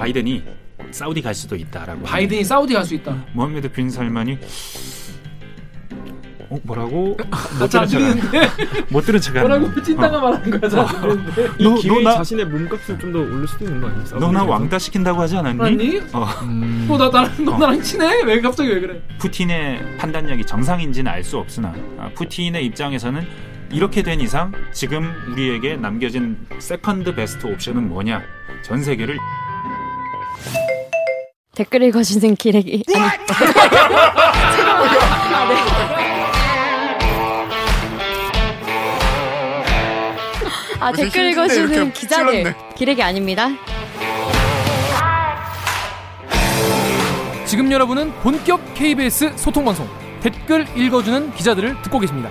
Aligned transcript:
바이든이 0.00 0.44
사우디 0.90 1.22
갈 1.22 1.34
수도 1.34 1.56
있다라고. 1.56 2.02
바이든이 2.02 2.44
사우디 2.44 2.74
갈 2.74 2.84
수 2.84 2.94
있다. 2.94 3.16
모하메드 3.32 3.72
빈 3.72 3.88
살만이 3.90 4.38
어 6.48 6.58
뭐라고 6.62 7.16
못잘 7.58 7.88
들은 7.88 7.88
척 7.88 7.98
들리는데 7.98 8.40
못 8.90 9.00
들은 9.00 9.20
척 9.20 9.32
뭐라고 9.38 9.82
찐따가 9.82 10.20
말하는 10.20 10.60
거야. 10.60 10.70
잘 10.70 11.00
들리는데. 11.00 11.46
이 11.58 11.64
너- 11.64 11.74
기회에 11.76 12.02
나- 12.02 12.12
자신의 12.18 12.44
몸값을 12.44 12.98
좀 12.98 13.12
더 13.12 13.18
올릴 13.20 13.48
수도 13.48 13.64
있는 13.64 13.80
거 13.80 13.88
아니에요? 13.88 14.18
너나 14.20 14.44
왕따 14.44 14.78
시킨다고 14.78 15.20
하지 15.22 15.36
않았니? 15.38 15.60
아니? 15.62 15.98
어, 16.12 16.24
음. 16.42 16.86
나 16.90 17.08
나랑 17.08 17.44
너 17.44 17.56
나랑 17.58 17.80
친해? 17.82 18.22
왜 18.22 18.40
갑자기 18.42 18.68
왜 18.68 18.78
그래? 18.80 19.02
푸틴의 19.18 19.96
판단력이 19.96 20.44
정상인지는 20.44 21.10
알 21.10 21.24
수 21.24 21.38
없으나 21.38 21.74
아, 21.98 22.10
푸틴의 22.14 22.64
입장에서는 22.66 23.26
이렇게 23.72 24.02
된 24.02 24.20
이상 24.20 24.52
지금 24.72 25.10
우리에게 25.32 25.76
남겨진 25.76 26.36
second 26.60 27.14
best 27.16 27.46
option은 27.46 27.88
뭐냐? 27.88 28.22
전 28.62 28.82
세계를 28.82 29.16
댓글 31.56 31.82
읽어주는 31.84 32.34
기레기 32.36 32.84
아니 32.94 33.02
아, 33.06 33.08
네. 35.48 35.56
아 40.80 40.92
댓글 40.92 41.30
읽어주는 41.30 41.92
기자들 41.94 42.32
찔렀네. 42.42 42.54
기레기 42.76 43.02
아닙니다. 43.02 43.48
지금 47.46 47.72
여러분은 47.72 48.12
본격 48.20 48.60
KBS 48.74 49.32
소통 49.36 49.64
방송 49.64 49.88
댓글 50.20 50.66
읽어주는 50.76 51.32
기자들을 51.32 51.80
듣고 51.80 51.98
계십니다. 52.00 52.28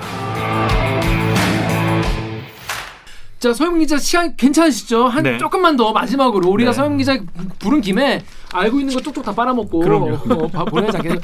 자 3.46 3.54
서영 3.54 3.78
기자 3.78 4.00
시간 4.00 4.36
괜찮으시죠? 4.36 5.06
한 5.06 5.22
네. 5.22 5.38
조금만 5.38 5.76
더 5.76 5.92
마지막으로 5.94 6.50
우리가 6.50 6.72
네. 6.72 6.76
서영 6.76 6.98
기자 6.98 7.16
부른 7.60 7.80
김에 7.82 8.26
알고 8.52 8.80
있는 8.80 8.92
거 8.96 9.00
쪽쪽 9.00 9.24
다 9.24 9.36
빨아먹고. 9.36 9.84
어, 9.86 10.48
바- 10.48 10.66
보내지 10.66 10.98
않겠 10.98 11.22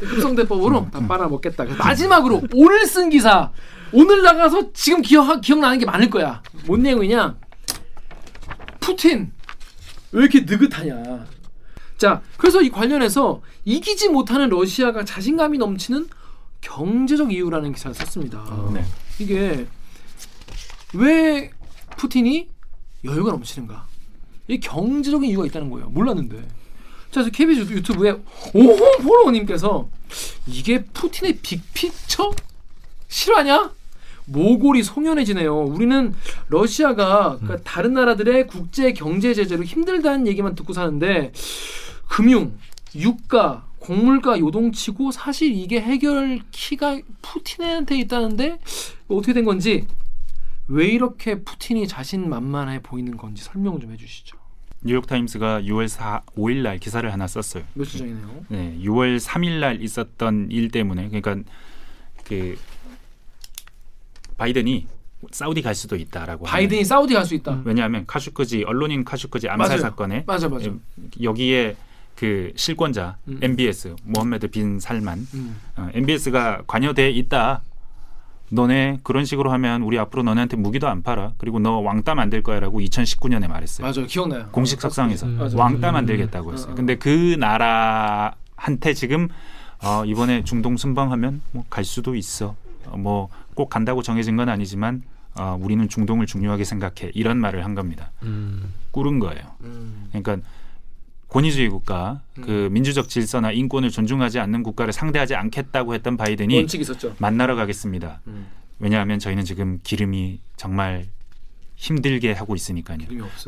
급성대법으로 0.00 0.88
다 0.92 1.06
빨아먹겠다. 1.06 1.66
그래서 1.66 1.84
마지막으로 1.84 2.42
오늘 2.52 2.84
쓴 2.84 3.10
기사 3.10 3.52
오늘 3.92 4.22
나가서 4.22 4.72
지금 4.72 5.02
기억 5.02 5.40
기억나는 5.40 5.78
게 5.78 5.86
많을 5.86 6.10
거야. 6.10 6.42
뭔 6.66 6.82
내용이냐? 6.82 7.36
푸틴 8.80 9.30
왜 10.10 10.22
이렇게 10.22 10.40
느긋하냐? 10.40 11.26
자, 11.96 12.22
그래서 12.38 12.60
이 12.60 12.70
관련해서 12.70 13.40
이기지 13.64 14.08
못하는 14.08 14.48
러시아가 14.48 15.04
자신감이 15.04 15.58
넘치는 15.58 16.08
경제적 16.60 17.32
이유라는 17.32 17.72
기사를 17.72 17.94
썼습니다. 17.94 18.42
네. 18.74 18.84
이게 19.20 19.68
왜 20.94 21.50
푸틴이 21.96 22.48
여유가 23.04 23.30
넘치는가? 23.30 23.86
이 24.48 24.58
경제적인 24.58 25.28
이유가 25.30 25.46
있다는 25.46 25.70
거예요. 25.70 25.88
몰랐는데. 25.90 26.38
자, 27.10 27.22
그래서 27.22 27.30
KBS 27.30 27.72
유튜브에 27.72 28.16
오홍 28.54 29.02
포로님께서 29.02 29.88
이게 30.46 30.82
푸틴의 30.84 31.38
빅픽처 31.42 32.32
실화냐? 33.08 33.72
모골이 34.26 34.84
송연해지네요. 34.84 35.56
우리는 35.64 36.14
러시아가 36.48 37.38
그러니까 37.40 37.56
다른 37.64 37.94
나라들의 37.94 38.46
국제 38.46 38.92
경제 38.92 39.34
제재로 39.34 39.64
힘들다는 39.64 40.28
얘기만 40.28 40.54
듣고 40.54 40.72
사는데 40.72 41.32
금융, 42.08 42.52
유가, 42.94 43.66
곡물가 43.80 44.38
요동치고 44.38 45.10
사실 45.10 45.52
이게 45.52 45.80
해결 45.80 46.40
키가 46.52 47.00
푸틴한테 47.22 47.98
있다는데 47.98 48.60
어떻게 49.08 49.32
된 49.32 49.44
건지 49.44 49.86
왜 50.70 50.86
이렇게 50.86 51.42
푸틴이 51.42 51.88
자신만만해 51.88 52.80
보이는 52.82 53.16
건지 53.16 53.42
설명 53.42 53.80
좀 53.80 53.90
해주시죠. 53.92 54.38
뉴욕 54.82 55.06
타임스가 55.06 55.62
6월 55.62 55.88
4, 55.88 56.22
5일 56.36 56.62
날 56.62 56.78
기사를 56.78 57.12
하나 57.12 57.26
썼어요. 57.26 57.64
며칠 57.74 57.98
전이네요. 57.98 58.44
네, 58.48 58.78
6월 58.82 59.18
3일 59.20 59.58
날 59.60 59.82
있었던 59.82 60.48
일 60.50 60.70
때문에 60.70 61.08
그러니까 61.08 61.36
그 62.24 62.56
바이든이 64.36 64.86
사우디 65.32 65.60
갈 65.60 65.74
수도 65.74 65.96
있다라고. 65.96 66.46
바이든이 66.46 66.84
사우디 66.84 67.12
갈 67.12 67.26
수 67.26 67.34
있다. 67.34 67.52
하는- 67.52 67.62
왜냐하면 67.66 68.06
카슈크지 68.06 68.64
언론인 68.64 69.04
카슈크지 69.04 69.48
암살 69.50 69.68
맞아요. 69.68 69.80
사건에 69.82 70.24
맞아 70.26 70.48
맞아. 70.48 70.70
여기에 71.20 71.76
그 72.16 72.52
실권자 72.56 73.18
음. 73.28 73.38
MBS 73.42 73.96
모하메드 74.04 74.48
빈 74.48 74.78
살만 74.80 75.26
음. 75.34 75.60
어, 75.76 75.90
MBS가 75.92 76.62
관여돼 76.66 77.10
있다. 77.10 77.62
너네 78.50 78.98
그런 79.02 79.24
식으로 79.24 79.50
하면 79.52 79.82
우리 79.82 79.98
앞으로 79.98 80.22
너네한테 80.24 80.56
무기도 80.56 80.88
안 80.88 81.02
팔아. 81.02 81.32
그리고 81.38 81.58
너 81.60 81.78
왕따 81.78 82.14
만들 82.14 82.42
거야라고 82.42 82.80
2019년에 82.80 83.48
말했어요. 83.48 83.86
맞아요. 83.86 84.06
기억나요. 84.06 84.48
공식 84.50 84.80
석상에서 84.80 85.26
음. 85.26 85.38
맞아요. 85.38 85.56
왕따 85.56 85.90
음. 85.90 85.92
만들겠다고 85.94 86.52
했어요. 86.52 86.70
어, 86.70 86.72
어. 86.72 86.74
근데 86.74 86.96
그 86.96 87.36
나라한테 87.38 88.94
지금 88.94 89.28
어, 89.82 90.04
이번에 90.04 90.44
중동 90.44 90.76
순방하면 90.76 91.40
뭐 91.52 91.64
갈 91.70 91.84
수도 91.84 92.14
있어. 92.14 92.54
어, 92.86 92.96
뭐 92.96 93.28
꼭 93.54 93.68
간다고 93.68 94.00
정해진 94.02 94.36
건 94.36 94.48
아니지만 94.48 95.02
어, 95.34 95.58
우리는 95.60 95.86
중동을 95.88 96.24
중요하게 96.26 96.64
생각해. 96.64 97.10
이런 97.14 97.38
말을 97.38 97.64
한 97.64 97.74
겁니다. 97.74 98.10
음. 98.22 98.72
꾸른 98.90 99.18
거예요. 99.18 99.42
음. 99.62 100.08
그러니까 100.12 100.38
권위주의 101.30 101.68
국가, 101.68 102.20
그 102.34 102.68
민주적 102.72 103.08
질서나 103.08 103.52
인권을 103.52 103.90
존중하지 103.90 104.40
않는 104.40 104.62
국가를 104.64 104.92
상대하지 104.92 105.36
않겠다고 105.36 105.94
했던 105.94 106.16
바이든이 106.16 106.56
원칙 106.56 106.80
있었죠. 106.80 107.14
만나러 107.18 107.54
가겠습니다. 107.54 108.20
음. 108.26 108.48
왜냐하면 108.80 109.18
저희는 109.18 109.44
지금 109.44 109.78
기름이 109.82 110.40
정말 110.56 111.06
힘들게 111.76 112.32
하고 112.32 112.54
있으니까요. 112.56 112.98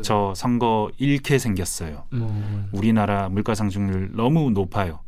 저 0.01 0.33
선거 0.35 0.91
잃게 0.97 1.37
생겼어요. 1.37 2.05
음. 2.13 2.69
우리나라 2.71 3.27
물가 3.29 3.53
상승률 3.53 4.11
너무 4.13 4.49
높아요. 4.51 4.99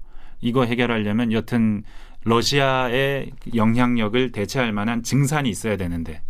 이거 0.42 0.66
해결하려면 0.66 1.32
여튼 1.32 1.84
러시아의 2.26 3.32
영향력을 3.56 4.32
대체할 4.32 4.74
만한 4.74 5.02
증산이 5.02 5.50
있어야 5.50 5.78
되는데 5.78 6.22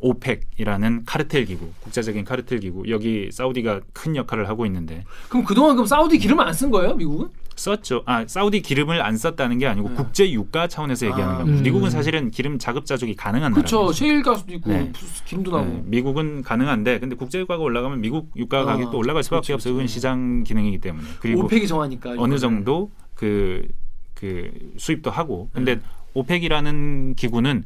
오펙이라는 0.00 1.04
카르텔 1.04 1.46
기구, 1.46 1.70
국제적인 1.80 2.24
카르텔 2.24 2.60
기구 2.60 2.88
여기 2.88 3.30
사우디가 3.32 3.80
큰 3.92 4.16
역할을 4.16 4.48
하고 4.48 4.66
있는데 4.66 5.04
그럼 5.28 5.44
그동안 5.44 5.76
그럼 5.76 5.86
사우디 5.86 6.18
기름을 6.18 6.46
안쓴 6.46 6.70
거예요, 6.70 6.94
미국은? 6.94 7.28
썼죠. 7.56 8.02
아 8.04 8.26
사우디 8.26 8.62
기름을 8.62 9.00
안 9.00 9.16
썼다는 9.16 9.58
게 9.58 9.66
아니고 9.66 9.88
네. 9.90 9.94
국제 9.94 10.30
유가 10.32 10.66
차원에서 10.66 11.06
얘기하는 11.06 11.34
아, 11.34 11.38
겁니다. 11.38 11.60
음. 11.60 11.62
미국은 11.62 11.88
사실은 11.88 12.30
기름 12.30 12.58
자급 12.58 12.84
자족이 12.84 13.14
가능한 13.14 13.52
그렇죠. 13.52 13.76
나라예요. 13.76 13.92
셰일 13.92 14.22
가스도 14.22 14.54
있고 14.54 14.70
네. 14.70 14.92
기름도 15.24 15.52
나고. 15.52 15.64
네, 15.64 15.82
미국은 15.84 16.42
가능한데 16.42 16.98
근데 16.98 17.14
국제 17.14 17.38
유가가 17.38 17.62
올라가면 17.62 18.00
미국 18.00 18.32
유가 18.36 18.62
아, 18.62 18.64
가격도 18.64 18.98
올라갈 18.98 19.22
수밖에 19.22 19.46
그렇죠, 19.46 19.54
없어요. 19.54 19.74
그건 19.74 19.84
그렇죠. 19.84 19.94
시장 19.94 20.42
기능이기 20.42 20.78
때문에. 20.78 21.06
그리고 21.20 21.44
오펙이 21.44 21.68
정하니까 21.68 22.14
어느. 22.18 22.38
정도 22.38 22.90
그, 23.14 23.68
그 24.14 24.50
수입도 24.76 25.12
하고. 25.12 25.48
근데 25.52 25.76
네. 25.76 25.80
오펙이라는 26.14 27.14
기구는 27.14 27.64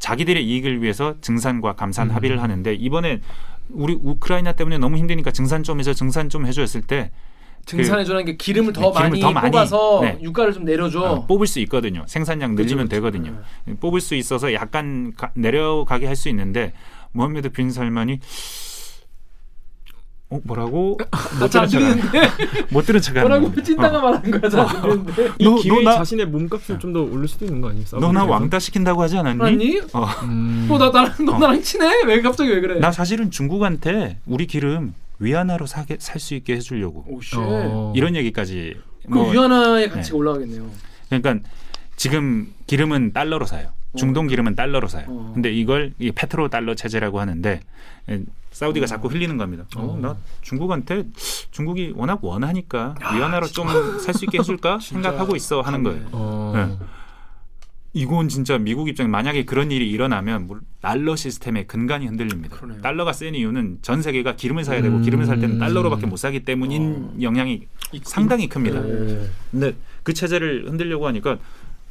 자기들의 0.00 0.44
이익을 0.44 0.82
위해서 0.82 1.14
증산과 1.20 1.74
감산 1.74 2.10
음. 2.10 2.14
합의를 2.16 2.42
하는데 2.42 2.74
이번에 2.74 3.20
우리 3.68 3.96
우크라이나 4.02 4.52
때문에 4.52 4.78
너무 4.78 4.96
힘드니까 4.96 5.30
증산 5.30 5.62
좀 5.62 5.78
해서 5.78 5.92
증산 5.92 6.28
좀 6.28 6.46
해줬을 6.46 6.82
때 6.82 7.12
증산해주는 7.66 8.24
게 8.24 8.36
기름을 8.36 8.72
더 8.72 8.80
네, 8.80 8.86
기름을 8.88 9.10
많이 9.10 9.20
더 9.20 9.32
많이, 9.32 9.50
뽑아서 9.50 10.00
네. 10.02 10.18
유가를 10.22 10.52
좀 10.54 10.64
내려줘. 10.64 11.00
어, 11.02 11.26
뽑을 11.26 11.46
수 11.46 11.60
있거든요. 11.60 12.04
생산량 12.08 12.54
늘리면 12.56 12.88
그쵸, 12.88 13.00
그쵸. 13.02 13.10
되거든요. 13.20 13.42
뽑을 13.78 14.00
수 14.00 14.14
있어서 14.14 14.52
약간 14.54 15.12
가- 15.16 15.30
내려가게 15.34 16.06
할 16.06 16.16
수 16.16 16.28
있는데 16.30 16.72
모하메드 17.12 17.50
빈 17.50 17.70
살만이 17.70 18.18
어 20.32 20.38
뭐라고 20.44 20.96
못잘 21.40 21.66
들은 21.66 22.00
척 22.00 22.12
못 22.70 22.86
들은 22.86 23.00
척 23.00 23.16
하는 23.16 23.22
뭐라고 23.28 23.44
겁니다. 23.46 23.62
찐따가 23.64 23.98
어. 23.98 24.00
말하는 24.02 24.30
거야. 24.40 24.48
잘 24.50 24.80
들리는데. 24.80 25.28
이 25.38 25.44
너- 25.44 25.54
기회에 25.56 25.82
너 25.82 25.90
나- 25.90 25.96
자신의 25.96 26.26
몸값을 26.26 26.78
좀 26.78 26.92
더 26.92 27.02
올릴 27.02 27.26
수도 27.28 27.44
있는 27.44 27.60
거 27.60 27.68
아니에요? 27.70 27.84
너나 28.00 28.24
왕따 28.24 28.58
시킨다고 28.60 29.02
하지 29.02 29.16
않았니? 29.18 29.42
아니? 29.42 29.80
어. 29.92 30.04
음. 30.22 30.66
너나 30.68 30.90
나랑 30.90 31.24
너 31.26 31.32
어. 31.34 31.38
나랑 31.38 31.60
친해? 31.62 32.02
왜 32.04 32.20
갑자기 32.22 32.50
왜 32.50 32.60
그래? 32.60 32.78
나 32.78 32.92
사실은 32.92 33.30
중국한테 33.30 34.18
우리 34.26 34.46
기름 34.46 34.94
위안화로 35.18 35.66
살 35.66 35.84
수 35.98 36.34
있게 36.34 36.54
해주려고 36.54 37.04
오 37.08 37.20
씨. 37.20 37.34
어. 37.36 37.92
이런 37.96 38.14
얘기까지 38.16 38.76
그뭐 39.10 39.32
위안화의 39.32 39.90
가치가 39.90 40.14
네. 40.14 40.18
올라가겠네요. 40.18 40.70
그러니까 41.08 41.38
지금 41.96 42.52
기름은 42.68 43.12
달러로 43.12 43.46
사요. 43.46 43.68
중동 43.96 44.28
기름은 44.28 44.54
달러로 44.54 44.86
사요. 44.86 45.06
어. 45.08 45.32
근데 45.34 45.52
이걸 45.52 45.92
이 45.98 46.12
페트로 46.12 46.48
달러 46.48 46.74
체제라고 46.76 47.18
하는데 47.20 47.60
에, 48.08 48.20
사우디가 48.50 48.84
어. 48.84 48.86
자꾸 48.86 49.08
흘리는 49.08 49.36
겁니다. 49.36 49.64
어, 49.76 49.82
어. 49.82 49.98
나 50.00 50.16
중국한테 50.42 51.04
중국이 51.50 51.92
워낙 51.96 52.18
원하니까 52.22 52.94
야, 53.02 53.14
위안화로 53.14 53.46
좀 53.48 53.68
살 54.00 54.14
수 54.14 54.24
있게 54.24 54.38
해줄까 54.38 54.78
생각하고 54.82 55.36
있어 55.36 55.60
하는. 55.60 55.82
거예요. 55.82 56.06
어. 56.12 56.52
네. 56.56 56.86
이건 57.92 58.28
진짜 58.28 58.56
미국 58.56 58.88
입장에 58.88 59.08
만약에 59.08 59.44
그런 59.44 59.70
일이 59.72 59.90
일어나면 59.90 60.46
물- 60.46 60.60
달러 60.80 61.16
시스템의 61.16 61.66
근간이 61.66 62.06
흔들립니다. 62.06 62.56
그러네요. 62.56 62.80
달러가 62.82 63.12
센 63.12 63.34
이유는 63.34 63.78
전 63.82 64.00
세계가 64.02 64.36
기름을 64.36 64.64
사야 64.64 64.80
되고 64.80 64.96
음. 64.96 65.02
기름을 65.02 65.26
살 65.26 65.40
때는 65.40 65.58
달러로밖에 65.58 66.06
못 66.06 66.16
사기 66.16 66.44
때문인 66.44 67.20
영향이 67.20 67.66
상당히 68.04 68.48
큽니다. 68.48 68.80
네. 68.80 69.26
근데 69.50 69.74
그 70.04 70.14
체제를 70.14 70.68
흔들려고 70.68 71.06
하니까 71.08 71.38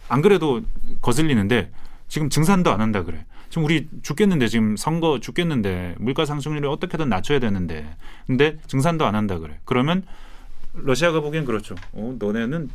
안 0.07 0.21
그래도 0.21 0.61
거슬리는데 1.01 1.69
지금 2.09 2.29
증산도 2.29 2.71
안 2.71 2.81
한다 2.81 3.03
그래. 3.03 3.25
지금 3.49 3.63
우리 3.63 3.87
죽겠는데 4.01 4.47
지금 4.47 4.75
선거 4.75 5.19
죽겠는데 5.19 5.95
물가 5.99 6.25
상승률을 6.25 6.67
어떻게든 6.67 7.07
낮춰야 7.07 7.39
되는데 7.39 7.95
근데 8.27 8.57
증산도 8.67 9.05
안 9.05 9.15
한다 9.15 9.39
그래. 9.39 9.59
그러면 9.63 10.03
러시아가 10.73 11.21
보기엔 11.21 11.45
그렇죠. 11.45 11.75
어, 11.93 12.15
너네는 12.19 12.69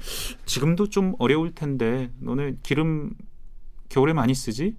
지금도 0.47 0.89
좀 0.89 1.15
어려울 1.19 1.55
텐데 1.55 2.11
너네 2.21 2.55
기름 2.63 3.13
겨울에 3.89 4.13
많이 4.13 4.35
쓰지? 4.35 4.77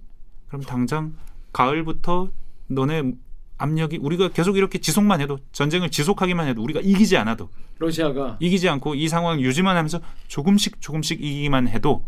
그럼 0.48 0.62
당장 0.62 1.14
가을부터 1.52 2.30
너네 2.68 3.12
압력이 3.58 3.98
우리가 3.98 4.28
계속 4.28 4.56
이렇게 4.56 4.78
지속만 4.78 5.20
해도 5.20 5.38
전쟁을 5.52 5.90
지속하기만 5.90 6.46
해도 6.48 6.62
우리가 6.62 6.80
이기지 6.80 7.16
않아도 7.16 7.48
러시아가 7.78 8.36
이기지 8.40 8.68
않고 8.68 8.94
이 8.94 9.08
상황 9.08 9.40
유지만 9.40 9.76
하면서 9.76 10.00
조금씩 10.28 10.80
조금씩 10.80 11.22
이기기만 11.22 11.68
해도 11.68 12.06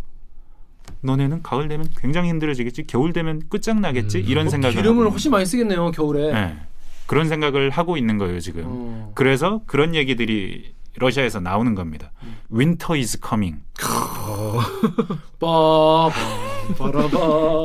너네는 1.00 1.42
가을 1.42 1.68
되면 1.68 1.86
굉장히 1.98 2.28
힘들어지겠지 2.30 2.86
겨울 2.86 3.12
되면 3.12 3.42
끝장나겠지 3.48 4.18
이런 4.20 4.44
뭐 4.44 4.50
생각을 4.50 4.74
기름을 4.76 5.00
하고 5.02 5.10
훨씬 5.12 5.30
많이 5.30 5.46
쓰겠네요 5.46 5.90
겨울에. 5.92 6.32
네. 6.32 6.56
그런 7.06 7.26
생각을 7.28 7.70
하고 7.70 7.96
있는 7.96 8.18
거예요 8.18 8.38
지금 8.40 8.62
어. 8.66 9.12
그래서 9.14 9.62
그런 9.66 9.94
얘기들이 9.94 10.74
러시아에서 10.96 11.40
나오는 11.40 11.74
겁니다 11.74 12.10
coming 13.26 13.60
빠바 15.40 16.10
바라바 16.78 17.08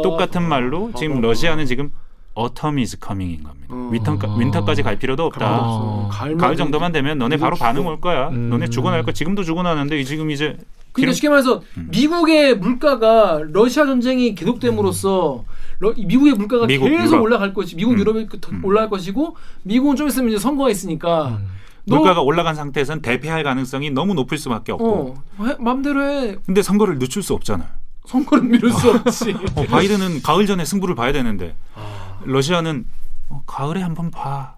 똑같은 0.03 0.43
말로 0.47 0.91
지금. 0.95 1.19
러시아는 1.21 1.65
지금 1.65 1.89
autumn 2.37 2.77
is 2.79 2.97
coming인 3.03 3.43
겁니다 3.43 3.67
어. 3.73 3.89
winter, 3.91 4.17
winter까지 4.37 4.81
갈 4.81 4.97
필요도 4.97 5.25
없다 5.25 5.45
아. 5.45 6.09
가을만 6.11 6.37
가을 6.37 6.55
정도만 6.55 6.91
되면 6.91 7.17
너네 7.17 7.37
바로 7.37 7.55
죽어. 7.55 7.65
반응 7.65 7.85
올 7.87 7.99
거야. 7.99 8.29
음. 8.29 8.49
너네 8.49 8.67
죽어날 8.69 9.03
거 9.03 9.11
지금도 9.11 9.43
죽어나는데 9.43 9.99
이 9.99 10.05
지금 10.05 10.31
이제 10.31 10.57
그러니까 10.93 11.13
쉽게 11.13 11.29
말해서 11.29 11.61
음. 11.77 11.87
미국의 11.91 12.55
물가가 12.57 13.41
러시아 13.51 13.85
전쟁이 13.85 14.35
계속됨으로써 14.35 15.43
러- 15.79 15.93
미국의 15.97 16.33
물가가 16.33 16.65
미국, 16.67 16.87
계속 16.89 17.13
유럽. 17.13 17.21
올라갈 17.23 17.53
것이 17.53 17.75
미국 17.75 17.93
음. 17.93 17.99
유럽에 17.99 18.25
그더 18.27 18.51
음. 18.51 18.63
올라갈 18.63 18.89
것이고 18.89 19.35
미국은 19.63 19.95
좀 19.95 20.07
있으면 20.07 20.29
이제 20.29 20.37
선거가 20.39 20.69
있으니까 20.69 21.39
너- 21.85 21.97
물가가 21.97 22.21
올라간 22.21 22.55
상태에선 22.55 23.01
대패할 23.01 23.43
가능성이 23.43 23.89
너무 23.89 24.13
높을 24.13 24.37
수밖에 24.37 24.71
없고. 24.71 25.15
어 25.39 25.45
해, 25.45 25.55
마음대로 25.59 26.01
해 26.03 26.37
근데 26.45 26.61
선거를 26.61 26.99
늦출 26.99 27.21
수 27.23 27.33
없잖아. 27.33 27.67
선거를 28.05 28.43
미룰 28.43 28.71
수 28.71 28.89
없지. 28.91 29.35
어, 29.55 29.63
바이든은 29.65 30.21
가을 30.21 30.45
전에 30.45 30.63
승부를 30.63 30.93
봐야 30.95 31.11
되는데 31.11 31.55
아. 31.75 32.19
러시아는 32.23 32.85
어, 33.29 33.41
가을에 33.47 33.81
한번 33.81 34.11
봐. 34.11 34.55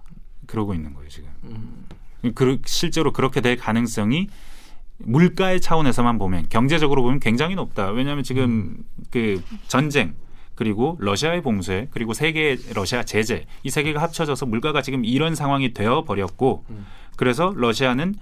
그러고 0.47 0.73
있는 0.75 0.93
거예요 0.93 1.09
지금. 1.09 1.29
음. 1.45 1.85
그, 2.35 2.59
실제로 2.65 3.11
그렇게 3.13 3.41
될 3.41 3.55
가능성이 3.57 4.27
물가의 4.99 5.61
차원에서만 5.61 6.17
보면 6.17 6.47
경제적으로 6.49 7.01
보면 7.03 7.19
굉장히 7.19 7.55
높다. 7.55 7.89
왜냐하면 7.91 8.23
지금 8.23 8.77
그 9.11 9.43
전쟁 9.67 10.13
그리고 10.55 10.97
러시아의 11.01 11.41
봉쇄 11.41 11.87
그리고 11.91 12.13
세계 12.13 12.57
러시아 12.73 13.03
제재 13.03 13.45
이 13.63 13.69
세 13.69 13.83
개가 13.83 14.01
합쳐져서 14.01 14.45
물가가 14.45 14.81
지금 14.81 15.03
이런 15.03 15.35
상황이 15.35 15.73
되어 15.73 16.05
버렸고 16.05 16.63
음. 16.69 16.85
그래서 17.17 17.53
러시아는 17.55 18.15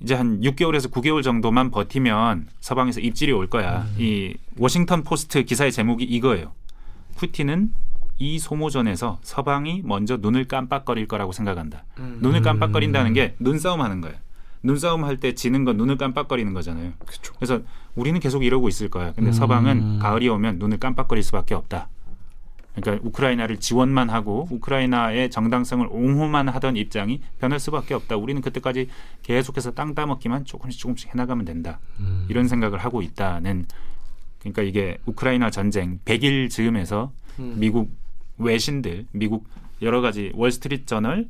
이제 0.00 0.14
한 0.14 0.40
6개월에서 0.40 0.90
9개월 0.90 1.22
정도만 1.22 1.70
버티면 1.70 2.48
서방에서 2.60 3.00
입질이 3.00 3.32
올 3.32 3.48
거야. 3.48 3.86
이 3.98 4.34
워싱턴 4.58 5.02
포스트 5.02 5.44
기사의 5.44 5.72
제목이 5.72 6.04
이거예요. 6.04 6.52
푸틴은 7.16 7.70
이 8.18 8.38
소모전에서 8.38 9.18
서방이 9.22 9.82
먼저 9.84 10.16
눈을 10.16 10.44
깜빡거릴 10.46 11.06
거라고 11.08 11.32
생각한다. 11.32 11.84
음. 11.98 12.18
눈을 12.22 12.42
깜빡거린다는 12.42 13.12
게 13.14 13.34
눈싸움 13.38 13.80
하는 13.80 14.00
거예요. 14.00 14.16
눈싸움 14.64 15.04
할 15.04 15.18
때 15.18 15.34
지는 15.34 15.64
건 15.64 15.76
눈을 15.76 15.96
깜빡거리는 15.98 16.52
거잖아요. 16.54 16.92
그쵸. 17.06 17.32
그래서 17.36 17.60
우리는 17.94 18.18
계속 18.18 18.44
이러고 18.44 18.68
있을 18.68 18.88
거야. 18.88 19.12
근데 19.12 19.30
음. 19.30 19.32
서방은 19.32 19.98
가을이 20.00 20.28
오면 20.28 20.58
눈을 20.58 20.78
깜빡거릴 20.78 21.22
수밖에 21.22 21.54
없다. 21.54 21.88
그러니까 22.74 23.06
우크라이나를 23.06 23.60
지원만 23.60 24.10
하고 24.10 24.48
우크라이나의 24.50 25.30
정당성을 25.30 25.86
옹호만 25.88 26.48
하던 26.48 26.76
입장이 26.76 27.20
변할 27.38 27.60
수밖에 27.60 27.94
없다. 27.94 28.16
우리는 28.16 28.40
그때까지 28.42 28.88
계속해서 29.22 29.72
땅 29.72 29.94
따먹기만 29.94 30.44
조금씩 30.46 30.80
조금씩 30.80 31.10
해나가면 31.10 31.44
된다. 31.44 31.78
음. 32.00 32.26
이런 32.28 32.48
생각을 32.48 32.78
하고 32.78 33.02
있다는 33.02 33.66
그러니까 34.40 34.62
이게 34.62 34.98
우크라이나 35.06 35.50
전쟁 35.50 36.00
100일 36.04 36.50
즈음에서 36.50 37.12
음. 37.38 37.54
미국 37.58 37.92
외신들, 38.38 39.06
미국 39.12 39.46
여러 39.82 40.00
가지 40.00 40.32
월스트리트 40.34 40.86
저널, 40.86 41.28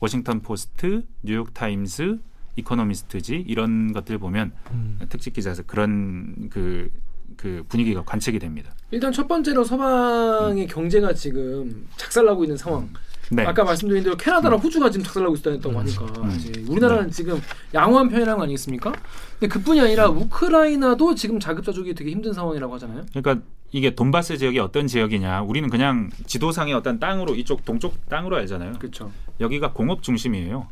워싱턴 0.00 0.40
포스트, 0.40 1.04
뉴욕 1.22 1.54
타임스, 1.54 2.18
이코노미스트지 2.56 3.44
이런 3.46 3.92
것들 3.92 4.18
보면 4.18 4.52
음. 4.72 4.98
특집 5.08 5.34
기사에서 5.34 5.62
그런 5.66 6.48
그, 6.50 6.90
그 7.36 7.64
분위기가 7.68 8.02
관측이 8.02 8.38
됩니다. 8.38 8.72
일단 8.90 9.12
첫 9.12 9.28
번째로 9.28 9.64
서방의 9.64 10.66
경제가 10.66 11.14
지금 11.14 11.86
작살나고 11.96 12.44
있는 12.44 12.56
상황. 12.56 12.82
음. 12.82 12.94
네. 13.32 13.44
아까 13.46 13.62
말씀드린 13.62 14.02
대로 14.02 14.16
캐나다랑 14.16 14.58
호주가 14.58 14.90
지금 14.90 15.04
작살나고 15.04 15.36
있다고 15.36 15.78
하니까 15.78 16.04
음. 16.22 16.30
이제 16.36 16.52
우리나라는 16.68 17.10
지금 17.12 17.40
양호한 17.72 18.08
편이라는 18.08 18.36
거 18.36 18.42
아니겠습니까? 18.42 18.92
근데 19.38 19.46
그뿐이 19.46 19.80
아니라 19.80 20.08
우크라이나도 20.08 21.14
지금 21.14 21.38
자급자족이 21.38 21.94
되게 21.94 22.10
힘든 22.10 22.32
상황이라고 22.32 22.74
하잖아요. 22.74 23.06
그러니까 23.14 23.44
이게 23.72 23.94
돈바스 23.94 24.36
지역이 24.38 24.58
어떤 24.58 24.88
지역이냐? 24.88 25.42
우리는 25.42 25.70
그냥 25.70 26.10
지도상의 26.26 26.74
어떤 26.74 26.98
땅으로 26.98 27.36
이쪽 27.36 27.64
동쪽 27.64 28.08
땅으로 28.08 28.36
알잖아요. 28.36 28.72
그렇죠. 28.80 29.12
여기가 29.38 29.72
공업 29.72 30.02
중심이에요. 30.02 30.66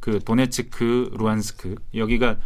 그 0.00 0.20
도네츠크, 0.22 1.14
루안스크 1.16 1.76
여기가 1.94 2.36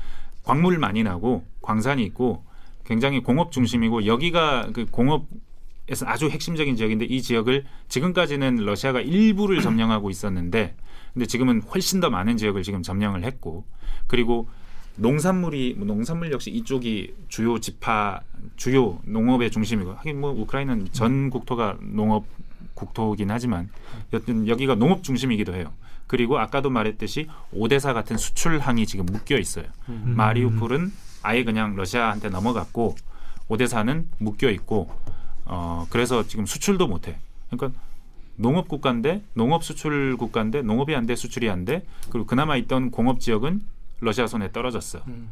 광물 0.45 0.79
많이 0.79 1.03
나고 1.03 1.45
광산이 1.63 2.03
있고 2.05 2.45
굉장히 2.85 3.23
공업 3.23 3.53
중심이고 3.53 4.07
여기가 4.07 4.71
그 4.73 4.87
공업에서 4.87 6.07
아주 6.07 6.29
핵심적인 6.29 6.77
지역인데 6.77 7.05
이 7.05 7.21
지역을 7.21 7.65
지금까지는 7.89 8.57
러시아가 8.57 9.01
일부를 9.01 9.61
점령하고 9.61 10.09
있었는데 10.09 10.75
근데 11.13 11.27
지금은 11.27 11.63
훨씬 11.63 12.01
더 12.01 12.11
많은 12.11 12.37
지역을 12.37 12.63
지금 12.63 12.83
점령을 12.83 13.25
했고 13.25 13.65
그리고 14.07 14.49
농산물이 14.97 15.75
뭐 15.77 15.87
농산물 15.87 16.33
역시 16.33 16.51
이쪽이 16.51 17.15
주요 17.29 17.59
지파 17.59 18.21
주요 18.57 18.99
농업의 19.05 19.51
중심이고 19.51 19.93
하긴 19.93 20.21
뭐 20.21 20.33
우크라이나는 20.33 20.89
전 20.93 21.31
국토가 21.31 21.77
농업 21.81 22.25
국토긴 22.75 23.31
하지만 23.31 23.69
여튼 24.13 24.49
여기가 24.49 24.77
농업 24.77 25.03
중심이기도 25.03 25.55
해요. 25.55 25.73
그리고 26.09 26.39
아까도 26.41 26.71
말했듯이 26.71 27.29
오데사 27.53 27.93
같은 27.93 28.17
수출항이 28.17 28.87
지금 28.87 29.07
묶여 29.07 29.39
있어요. 29.39 29.67
음. 29.89 30.15
마리우폴은 30.17 30.91
아예 31.23 31.45
그냥 31.45 31.77
러시아한테 31.77 32.31
넘어갔고 32.31 32.97
오데사는 33.49 34.09
묶여 34.19 34.51
있고 34.51 34.91
어 35.45 35.87
그래서 35.91 36.27
지금 36.27 36.47
수출도 36.47 36.89
못 36.89 37.07
해. 37.07 37.19
그러니까 37.51 37.79
농업 38.37 38.69
국가인데 38.69 39.23
농업 39.35 39.63
수출 39.65 40.17
국가인데 40.17 40.63
농업이 40.63 40.95
안 40.95 41.07
돼 41.07 41.15
수출이 41.15 41.49
안 41.51 41.65
돼. 41.65 41.85
그리고 42.11 42.27
그나마 42.27 42.57
있던 42.57 42.91
공업 42.91 43.21
지역은 43.21 43.63
러시아 44.01 44.27
손에 44.27 44.51
떨어졌어. 44.51 45.03
음. 45.09 45.29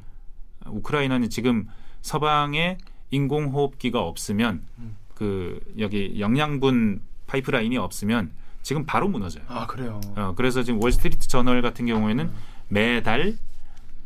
우크라이나는 0.67 1.31
지금 1.31 1.69
서방에 2.03 2.79
인공호흡기가 3.11 4.01
없으면 4.03 4.63
음. 4.79 4.97
그 5.15 5.61
여기 5.79 6.17
영양분 6.21 7.01
파이프라인이 7.29 7.79
없으면 7.79 8.31
지금 8.67 8.85
바로 8.85 9.07
무너져요. 9.07 9.45
아 9.47 9.65
그래요. 9.69 10.01
어, 10.17 10.33
그래서 10.35 10.65
지금 10.65 10.83
월스트리트 10.83 11.29
저널 11.29 11.63
같은 11.63 11.87
경우에는 11.87 12.33
매달 12.67 13.37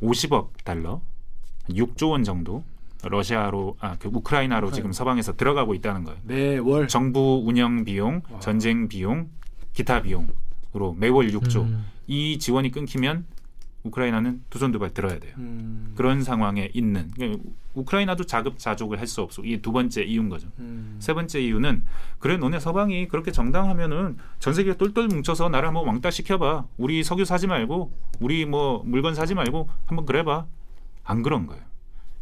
50억 0.03 0.49
달러, 0.65 1.01
6조 1.71 2.11
원 2.11 2.25
정도 2.25 2.63
러시아로 3.03 3.79
아, 3.81 3.97
그 3.99 4.11
우크라이나로 4.13 4.71
지금 4.73 4.93
서방에서 4.93 5.37
들어가고 5.37 5.73
있다는 5.73 6.05
거예요. 6.05 6.21
매월 6.25 6.89
정부 6.89 7.43
운영 7.43 7.85
비용, 7.85 8.21
와. 8.31 8.39
전쟁 8.41 8.89
비용, 8.89 9.31
기타 9.73 10.03
비용으로 10.03 10.95
매월 10.99 11.31
6조. 11.31 11.63
음. 11.63 11.87
이 12.07 12.39
지원이 12.39 12.71
끊기면 12.71 13.25
우크라이나는 13.83 14.43
두 14.51 14.59
손 14.59 14.73
두 14.73 14.79
발 14.79 14.93
들어야 14.93 15.19
돼요. 15.19 15.33
음. 15.39 15.93
그런 15.97 16.23
상황에 16.23 16.71
있는 16.75 17.11
그러니까 17.17 17.43
우크라이나도 17.75 18.25
자급자족을 18.25 18.99
할 19.01 19.07
수 19.07 19.23
없어. 19.23 19.43
이게 19.43 19.61
두 19.61 19.73
번째 19.73 20.03
이유인 20.03 20.29
거죠. 20.29 20.49
음. 20.59 20.97
세 20.99 21.15
번째 21.15 21.41
이유는 21.41 21.85
그래 22.19 22.37
너네 22.37 22.61
서방이 22.61 23.09
그렇게 23.09 23.31
정당하면은 23.33 24.19
전 24.39 24.53
세계가 24.55 24.77
똘똘 24.77 25.09
뭉쳐서 25.09 25.49
나를 25.49 25.69
한번 25.69 25.87
왕따 25.87 26.11
시켜봐. 26.11 26.67
우리 26.77 27.03
석유 27.03 27.25
사지 27.25 27.47
말고 27.47 27.93
우리 28.21 28.45
뭐 28.45 28.83
물건 28.85 29.15
사지 29.15 29.35
말고 29.35 29.69
한번 29.87 30.05
그래봐. 30.05 30.47
안 31.05 31.23
그런 31.23 31.47
거예요. 31.47 31.63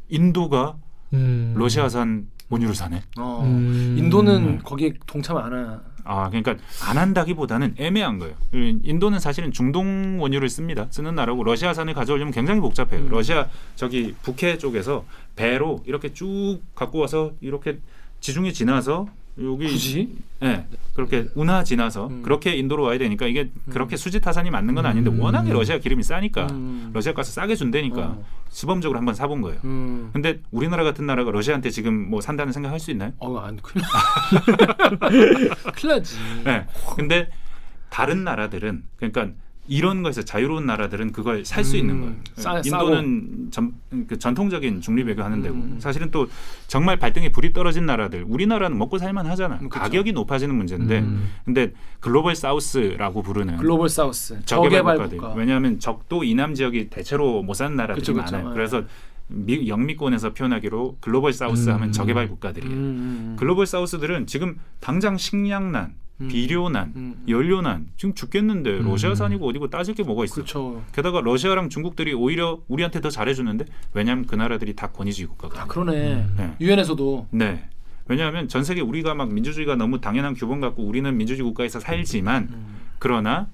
인도가 0.09 0.77
음. 1.13 1.55
러시아산 1.57 2.29
원유를 2.51 2.75
사네. 2.75 3.03
어. 3.19 3.43
음. 3.45 3.97
인도는 3.99 4.59
거기에 4.63 4.93
동참 5.07 5.37
안 5.39 5.53
하. 5.53 5.81
아 6.09 6.31
그러니까 6.31 6.57
안 6.89 6.97
한다기보다는 6.97 7.75
애매한 7.77 8.19
거예요. 8.19 8.35
인도는 8.53 9.21
사실은 9.21 9.53
중동 9.53 10.21
원유를 10.21 10.49
씁니다. 10.49 10.87
쓰는 10.89 11.15
나라고 11.15 11.45
러시아산을 11.45 11.93
가져오려면 11.93 12.33
굉장히 12.33 12.61
복잡해요. 12.61 13.01
음. 13.03 13.09
러시아 13.11 13.47
저기 13.77 14.15
북해 14.23 14.57
쪽에서 14.57 15.05
배로 15.37 15.83
이렇게 15.87 16.15
쭉 16.15 16.61
갖고 16.75 16.99
와서 16.99 17.33
이렇게 17.43 17.79
지중해 18.21 18.53
지나서 18.53 19.07
여기 19.41 19.69
굳이? 19.69 20.17
예. 20.43 20.67
그렇게 20.95 21.29
운하 21.35 21.63
지나서 21.63 22.09
음. 22.09 22.23
그렇게 22.23 22.55
인도로 22.57 22.83
와야 22.83 22.99
되니까 22.99 23.27
이게 23.27 23.51
그렇게 23.71 23.97
수지 23.97 24.21
타산이 24.21 24.51
맞는 24.51 24.75
건 24.75 24.85
아닌데 24.87 25.11
음. 25.11 25.21
워낙에 25.21 25.53
러시아 25.53 25.79
기름이 25.79 26.03
싸니까 26.03 26.49
음. 26.51 26.91
러시아 26.93 27.13
가서 27.13 27.31
싸게 27.33 27.55
준다니까 27.55 28.01
어. 28.01 28.25
시범적으로 28.51 28.99
한번 28.99 29.15
사본 29.15 29.41
거예요. 29.43 29.61
음. 29.65 30.11
근데 30.13 30.41
우리나라 30.51 30.83
같은 30.83 31.07
나라가 31.07 31.31
러시아한테 31.31 31.71
지금 31.71 32.11
뭐 32.11 32.21
산다는 32.21 32.53
생각 32.53 32.71
할 32.73 32.81
수 32.81 32.91
있나요? 32.91 33.13
어, 33.19 33.37
안 33.39 33.57
큰일 33.59 33.85
나. 33.85 35.09
큰일 35.73 35.95
나지. 35.95 36.17
네. 36.45 36.67
근데 36.97 37.31
다른 37.91 38.25
나라들은 38.25 38.85
그러니까 38.97 39.29
이런 39.69 40.03
거에서 40.03 40.23
자유로운 40.23 40.65
나라들은 40.67 41.13
그걸 41.13 41.45
살수 41.45 41.77
음, 41.77 41.79
있는 41.79 42.01
거예요. 42.01 42.15
싸- 42.37 42.63
인도는 42.65 43.49
전, 43.51 43.75
그 44.09 44.19
전통적인 44.19 44.81
중립 44.81 45.07
외교 45.07 45.23
하는 45.23 45.43
데고 45.43 45.57
음. 45.57 45.77
사실은 45.79 46.11
또 46.11 46.27
정말 46.67 46.97
발등에 46.99 47.31
불이 47.31 47.53
떨어진 47.53 47.85
나라들 47.85 48.25
우리나라는 48.27 48.79
먹고 48.79 48.97
살만 48.99 49.27
하잖아. 49.27 49.59
음. 49.61 49.69
가격이 49.69 50.13
높아지는 50.13 50.55
문제인데 50.55 51.01
음. 51.01 51.31
근데 51.45 51.73
글로벌 52.01 52.35
사우스라고 52.35 53.23
부르는 53.23 53.59
글로벌 53.59 53.89
사우스. 53.91 54.39
저개발 54.47 54.97
국가들. 54.97 55.19
국가. 55.19 55.35
왜냐하면 55.35 55.79
적도 55.79 56.25
이남 56.25 56.55
지역이 56.55 56.89
대체로 56.89 57.43
못 57.43 57.53
사는 57.55 57.77
나라들이 57.77 58.01
그쵸, 58.01 58.15
그쵸. 58.15 58.33
많아요. 58.37 58.49
네. 58.49 58.55
그래서 58.55 58.83
미, 59.31 59.69
영미권에서 59.69 60.33
표현하기로 60.33 60.97
글로벌 61.01 61.35
사우스 61.35 61.69
음. 61.69 61.75
하면 61.75 61.93
저개발 61.93 62.29
국가들이에요. 62.29 62.75
음. 62.75 63.37
글로벌 63.39 63.67
사우스들은 63.67 64.27
지금 64.27 64.57
당장 64.81 65.19
식량난, 65.19 65.85
음. 65.85 65.95
비료난, 66.27 66.93
음. 66.97 67.25
연료난 67.29 67.87
지금 67.97 68.15
죽겠는데 68.15 68.79
음. 68.79 68.85
러시아산이고 68.87 69.47
어디고 69.47 69.71
따질 69.71 69.95
게 69.95 70.03
뭐가 70.03 70.25
있어? 70.25 70.35
그렇죠. 70.35 70.83
게다가 70.93 71.21
러시아랑 71.21 71.69
중국들이 71.69 72.13
오히려 72.13 72.61
우리한테 72.67 73.01
더 73.01 73.09
잘해주는데 73.09 73.67
왜냐하면 73.95 74.27
그 74.27 74.35
나라들이 74.35 74.75
다 74.75 74.89
권위주의 74.89 75.29
국가거든요. 75.29 75.63
아 75.63 75.67
그러네. 75.67 76.27
네. 76.37 76.57
유엔에서도 76.61 77.29
네. 77.31 77.69
왜냐하면 78.07 78.49
전 78.49 78.65
세계 78.65 78.81
우리가 78.81 79.15
막 79.15 79.33
민주주의가 79.33 79.77
너무 79.77 80.01
당연한 80.01 80.35
규범 80.35 80.61
갖고 80.61 80.83
우리는 80.83 81.17
민주주의 81.17 81.45
국가에서 81.45 81.79
살지만 81.79 82.49
음. 82.51 82.77
그러나 82.99 83.49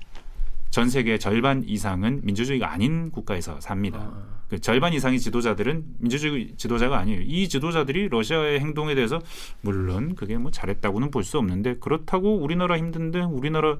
전 0.71 0.89
세계 0.89 1.19
절반 1.19 1.63
이상은 1.67 2.21
민주주의가 2.25 2.73
아닌 2.73 3.11
국가에서 3.11 3.61
삽니다. 3.61 3.99
아. 3.99 4.44
그 4.55 4.61
절반 4.61 4.93
이상의 4.93 5.19
지도자들은 5.19 5.85
민주주의 5.99 6.53
지도자가 6.57 6.97
아니에요. 6.99 7.23
이 7.23 7.49
지도자들이 7.49 8.09
러시아의 8.09 8.61
행동에 8.61 8.95
대해서 8.95 9.21
물론 9.61 10.15
그게 10.15 10.37
뭐 10.39 10.51
잘했다고는 10.53 11.11
볼 11.11 11.25
수 11.25 11.39
없는데 11.39 11.77
그렇다고 11.81 12.37
우리나라 12.37 12.77
힘든데 12.77 13.21
우리나라 13.23 13.79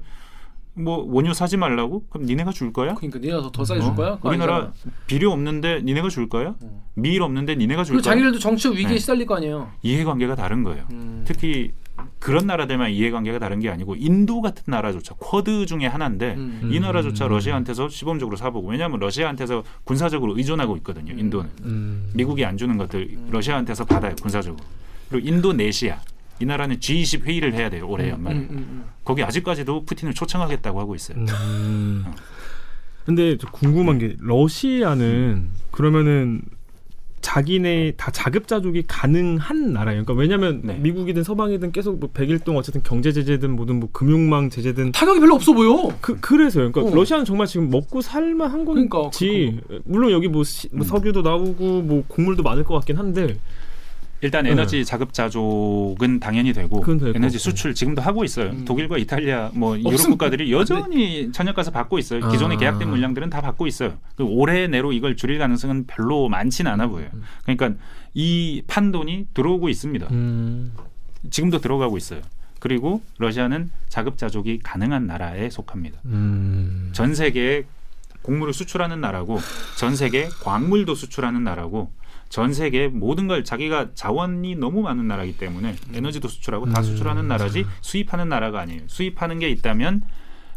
뭐 0.73 1.05
원유 1.07 1.33
사지 1.35 1.55
말라고? 1.57 2.05
그럼 2.09 2.25
니네가 2.25 2.51
줄 2.51 2.73
거야? 2.73 2.95
그러니까 2.95 3.19
니가 3.19 3.39
더, 3.43 3.51
더 3.51 3.63
싸게 3.63 3.79
줄 3.81 3.93
거야? 3.95 4.17
우리나라 4.23 4.55
아니잖아. 4.55 4.95
비료 5.05 5.31
없는데 5.31 5.81
니네가 5.83 6.09
줄 6.09 6.27
거야? 6.27 6.55
어. 6.59 6.83
미일 6.95 7.21
없는데 7.21 7.55
니네가 7.55 7.83
줄 7.83 7.95
거야? 7.97 8.01
자기들도 8.01 8.39
정치적 8.39 8.73
위기에 8.73 8.93
네. 8.93 8.97
시달릴 8.97 9.25
거 9.27 9.35
아니에요. 9.35 9.71
이해관계가 9.83 10.35
다른 10.35 10.63
거예요. 10.63 10.87
음. 10.91 11.23
특히 11.25 11.71
그런 12.19 12.47
나라들만 12.47 12.91
이해관계가 12.91 13.39
다른 13.39 13.59
게 13.59 13.69
아니고 13.69 13.95
인도 13.95 14.41
같은 14.41 14.63
나라조차 14.67 15.15
쿼드 15.19 15.65
중에 15.65 15.85
하나인데 15.85 16.35
음. 16.35 16.69
이 16.71 16.79
나라조차 16.79 17.25
음. 17.25 17.29
러시아한테서 17.29 17.89
시범적으로 17.89 18.35
사보고 18.35 18.69
왜냐하면 18.69 18.99
러시아한테서 18.99 19.63
군사적으로 19.83 20.35
의존하고 20.37 20.75
있거든요. 20.77 21.13
음. 21.13 21.19
인도는 21.19 21.49
음. 21.63 22.11
미국이 22.13 22.43
안 22.43 22.57
주는 22.57 22.77
것들 22.77 23.17
러시아한테서 23.29 23.85
받아요 23.85 24.15
군사적으로. 24.21 24.63
그리고 25.09 25.27
인도네시아 25.27 25.99
이 26.39 26.45
나라는 26.45 26.79
G20 26.79 27.23
회의를 27.23 27.53
해야 27.53 27.69
돼요 27.69 27.87
올해 27.87 28.09
연말에. 28.09 28.35
음, 28.35 28.47
음, 28.49 28.57
음. 28.57 28.85
거기 29.03 29.23
아직까지도 29.23 29.85
푸틴을 29.85 30.13
초청하겠다고 30.13 30.79
하고 30.79 30.95
있어요. 30.95 31.17
음. 31.19 32.05
근데 33.05 33.37
저 33.37 33.47
궁금한 33.51 33.99
게 33.99 34.15
러시아는 34.19 35.51
그러면은 35.71 36.41
자기네 37.25 37.93
다 37.97 38.11
자급자족이 38.11 38.83
가능한 38.87 39.73
나라예요. 39.73 40.05
그러니까 40.05 40.13
왜냐면 40.13 40.61
네. 40.63 40.75
미국이든 40.75 41.23
서방이든 41.23 41.71
계속 41.71 41.99
뭐 41.99 42.07
100일 42.13 42.43
동안 42.43 42.59
어쨌든 42.59 42.83
경제 42.83 43.11
제재든 43.11 43.55
뭐든 43.55 43.79
뭐 43.79 43.89
금융망 43.91 44.51
제재든 44.51 44.91
타격이 44.91 45.19
별로 45.21 45.33
없어 45.33 45.51
보여. 45.53 45.89
그 46.01 46.19
그래서요. 46.19 46.71
그러니까 46.71 46.93
어. 46.93 46.95
러시아는 46.95 47.25
정말 47.25 47.47
지금 47.47 47.71
먹고 47.71 48.01
살만 48.01 48.51
한 48.51 48.63
그러니까, 48.63 49.01
건지 49.01 49.59
물론 49.85 50.11
여기 50.11 50.27
뭐, 50.27 50.43
시- 50.43 50.69
뭐 50.71 50.81
음. 50.81 50.87
석유도 50.87 51.23
나오고 51.23 51.81
뭐 51.81 52.03
곡물도 52.07 52.43
많을 52.43 52.63
것 52.63 52.75
같긴 52.75 52.97
한데 52.97 53.37
일단 54.21 54.45
네. 54.45 54.51
에너지 54.51 54.85
자급자족은 54.85 56.19
당연히 56.19 56.53
되고 56.53 56.83
에너지. 57.13 57.37
수출 57.37 57.75
지금도 57.75 58.01
하고 58.01 58.23
있어요. 58.23 58.51
음. 58.51 58.65
독일과 58.65 58.97
이탈리아 58.97 59.51
뭐 59.53 59.77
유럽 59.77 59.97
국가들이 59.97 60.51
여전히 60.51 61.31
전역가서 61.31 61.71
받고 61.71 61.99
있어요. 61.99 62.27
기존에 62.29 62.55
아. 62.55 62.57
계약된 62.57 62.89
물량들은 62.89 63.29
다 63.29 63.41
받고 63.41 63.67
있어요. 63.67 63.93
그 64.15 64.23
올해 64.23 64.67
내로 64.67 64.93
이걸 64.93 65.15
줄일 65.15 65.37
가능성은 65.37 65.85
별로 65.87 66.29
많지는 66.29 66.71
않아 66.71 66.87
보여요. 66.87 67.09
그러니까 67.43 67.73
이 68.13 68.63
판돈이 68.67 69.27
들어오고 69.33 69.69
있습니다. 69.69 70.07
음. 70.11 70.73
지금도 71.29 71.59
들어가고 71.59 71.97
있어요. 71.97 72.21
그리고 72.59 73.01
러시아는 73.17 73.69
자급자족이 73.89 74.59
가능한 74.63 75.05
나라에 75.05 75.49
속합니다. 75.49 75.99
음. 76.05 76.89
전 76.93 77.13
세계에 77.13 77.65
곡물을 78.23 78.53
수출하는 78.53 79.01
나라고 79.01 79.39
전 79.77 79.95
세계 79.95 80.27
광물도 80.43 80.95
수출하는 80.95 81.43
나라고 81.43 81.91
전 82.29 82.53
세계 82.53 82.87
모든 82.87 83.27
걸 83.27 83.43
자기가 83.43 83.93
자원이 83.93 84.55
너무 84.55 84.81
많은 84.81 85.07
나라이기 85.07 85.37
때문에 85.37 85.75
에너지도 85.93 86.27
수출하고 86.27 86.65
다 86.71 86.81
음. 86.81 86.83
수출하는 86.83 87.27
나라지 87.27 87.65
수입하는 87.81 88.27
나라가 88.29 88.59
아니에요. 88.61 88.81
수입하는 88.87 89.39
게 89.39 89.49
있다면 89.49 90.01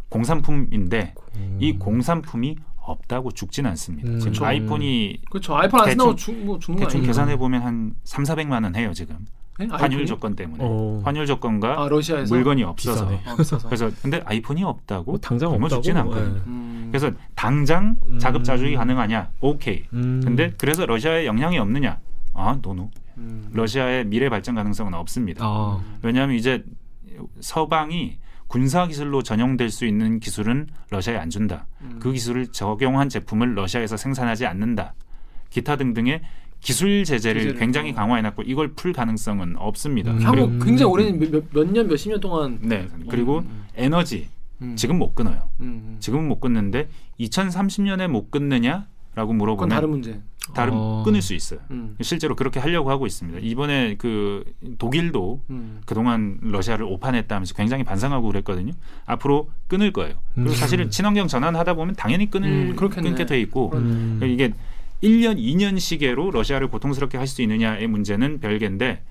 공산품인데 0.08 1.14
이 1.60 1.74
공산품이 1.78 2.56
없다고 2.80 3.32
죽진 3.32 3.66
않습니다. 3.66 4.08
음. 4.08 4.18
지금 4.18 4.32
그쵸. 4.32 4.46
아이폰이 4.46 5.20
그렇죠. 5.30 5.54
아이폰 5.56 5.80
안 5.80 5.84
대충- 5.86 5.90
쓴다고 5.98 6.14
죽, 6.16 6.34
뭐 6.44 6.58
죽는 6.58 6.80
거 6.80 6.86
대충? 6.86 7.02
계산해 7.02 7.36
보면 7.36 7.62
한 7.62 7.94
3, 8.04 8.24
400만 8.24 8.64
원 8.64 8.74
해요, 8.74 8.92
지금. 8.94 9.26
네? 9.58 9.66
환율? 9.70 10.06
조건 10.06 10.36
때문에. 10.36 10.62
어. 10.64 11.00
환율 11.04 11.26
조건과 11.26 11.82
아 11.84 11.88
러시아에서 11.88 12.34
물건이 12.34 12.62
없어서. 12.62 13.08
비싸네. 13.08 13.22
어, 13.32 13.36
비싸서. 13.36 13.68
그래서 13.68 13.90
근데 14.00 14.22
아이폰이 14.24 14.62
없다고 14.62 15.10
뭐 15.12 15.18
당장 15.18 15.50
굶어 15.50 15.64
없다고. 15.64 15.82
죽진 15.82 15.96
않거든요. 15.98 16.36
예. 16.36 16.40
음. 16.46 16.88
그래서 16.90 17.10
당장 17.34 17.96
음. 18.08 18.18
자급자족이 18.18 18.74
가능하냐? 18.76 19.30
오케이. 19.40 19.82
음. 19.92 20.20
근데 20.24 20.52
그래서 20.56 20.86
러시아에 20.86 21.26
영향이 21.26 21.58
없느냐? 21.58 21.98
아, 22.34 22.58
no 22.62 22.74
no. 22.74 22.90
음. 23.18 23.48
러시아의 23.52 24.06
미래 24.06 24.28
발전 24.28 24.54
가능성은 24.54 24.94
없습니다. 24.94 25.44
아. 25.44 25.80
왜냐하면 26.02 26.36
이제 26.36 26.64
서방이 27.40 28.18
군사 28.46 28.86
기술로 28.86 29.22
전용될 29.22 29.70
수 29.70 29.84
있는 29.84 30.20
기술은 30.20 30.68
러시아에 30.90 31.18
안 31.18 31.28
준다. 31.30 31.66
음. 31.82 31.98
그 32.00 32.12
기술을 32.12 32.46
적용한 32.46 33.08
제품을 33.08 33.56
러시아에서 33.56 33.96
생산하지 33.96 34.46
않는다. 34.46 34.94
기타 35.50 35.76
등등의 35.76 36.22
기술 36.60 37.04
제재를. 37.04 37.54
굉장히 37.54 37.92
강화해놨고 37.92 38.42
이걸 38.42 38.72
풀 38.72 38.92
가능성은 38.92 39.56
없습니다. 39.58 40.12
음. 40.12 40.18
음. 40.18 40.58
굉장히 40.62 40.90
오랜 40.90 41.18
몇, 41.18 41.30
몇, 41.30 41.44
몇 41.52 41.70
년, 41.70 41.88
몇십 41.88 42.10
년 42.10 42.20
동안 42.20 42.58
네. 42.62 42.88
그리고 43.08 43.38
음. 43.38 43.64
에너지 43.76 44.28
음. 44.60 44.74
지금 44.76 44.98
못 44.98 45.14
끊어요. 45.14 45.48
음, 45.60 45.66
음. 45.66 45.96
지금은 46.00 46.26
못 46.28 46.40
끊는데 46.40 46.88
2030년에 47.20 48.08
못 48.08 48.30
끊느냐라고 48.30 49.32
물어보면 49.32 49.68
다른 49.68 49.90
문제. 49.90 50.20
다른 50.54 50.72
어. 50.74 51.02
끊을 51.04 51.20
수 51.20 51.34
있어요. 51.34 51.60
음. 51.70 51.96
실제로 52.00 52.34
그렇게 52.34 52.58
하려고 52.58 52.90
하고 52.90 53.06
있습니다. 53.06 53.40
이번에 53.42 53.96
그 53.98 54.44
독일도 54.78 55.42
음. 55.50 55.80
그동안 55.84 56.38
러시아를 56.40 56.86
오판했다면서 56.86 57.54
굉장히 57.54 57.84
반성하고 57.84 58.26
그랬거든요. 58.28 58.72
앞으로 59.04 59.50
끊을 59.66 59.92
거예요. 59.92 60.14
그리고 60.34 60.50
음. 60.50 60.54
사실은 60.54 60.90
친환경 60.90 61.28
전환하다 61.28 61.74
보면 61.74 61.94
당연히 61.96 62.30
끊을 62.30 62.48
음. 62.48 62.76
끊게 62.76 63.26
돼 63.26 63.40
있고 63.40 63.72
음. 63.74 64.20
이게 64.24 64.52
1년, 65.02 65.38
2년 65.38 65.78
시계로 65.78 66.30
러시아를 66.30 66.68
고통스럽게 66.68 67.18
할 67.18 67.26
수 67.26 67.42
있느냐의 67.42 67.86
문제는 67.86 68.40
별개인데 68.40 69.02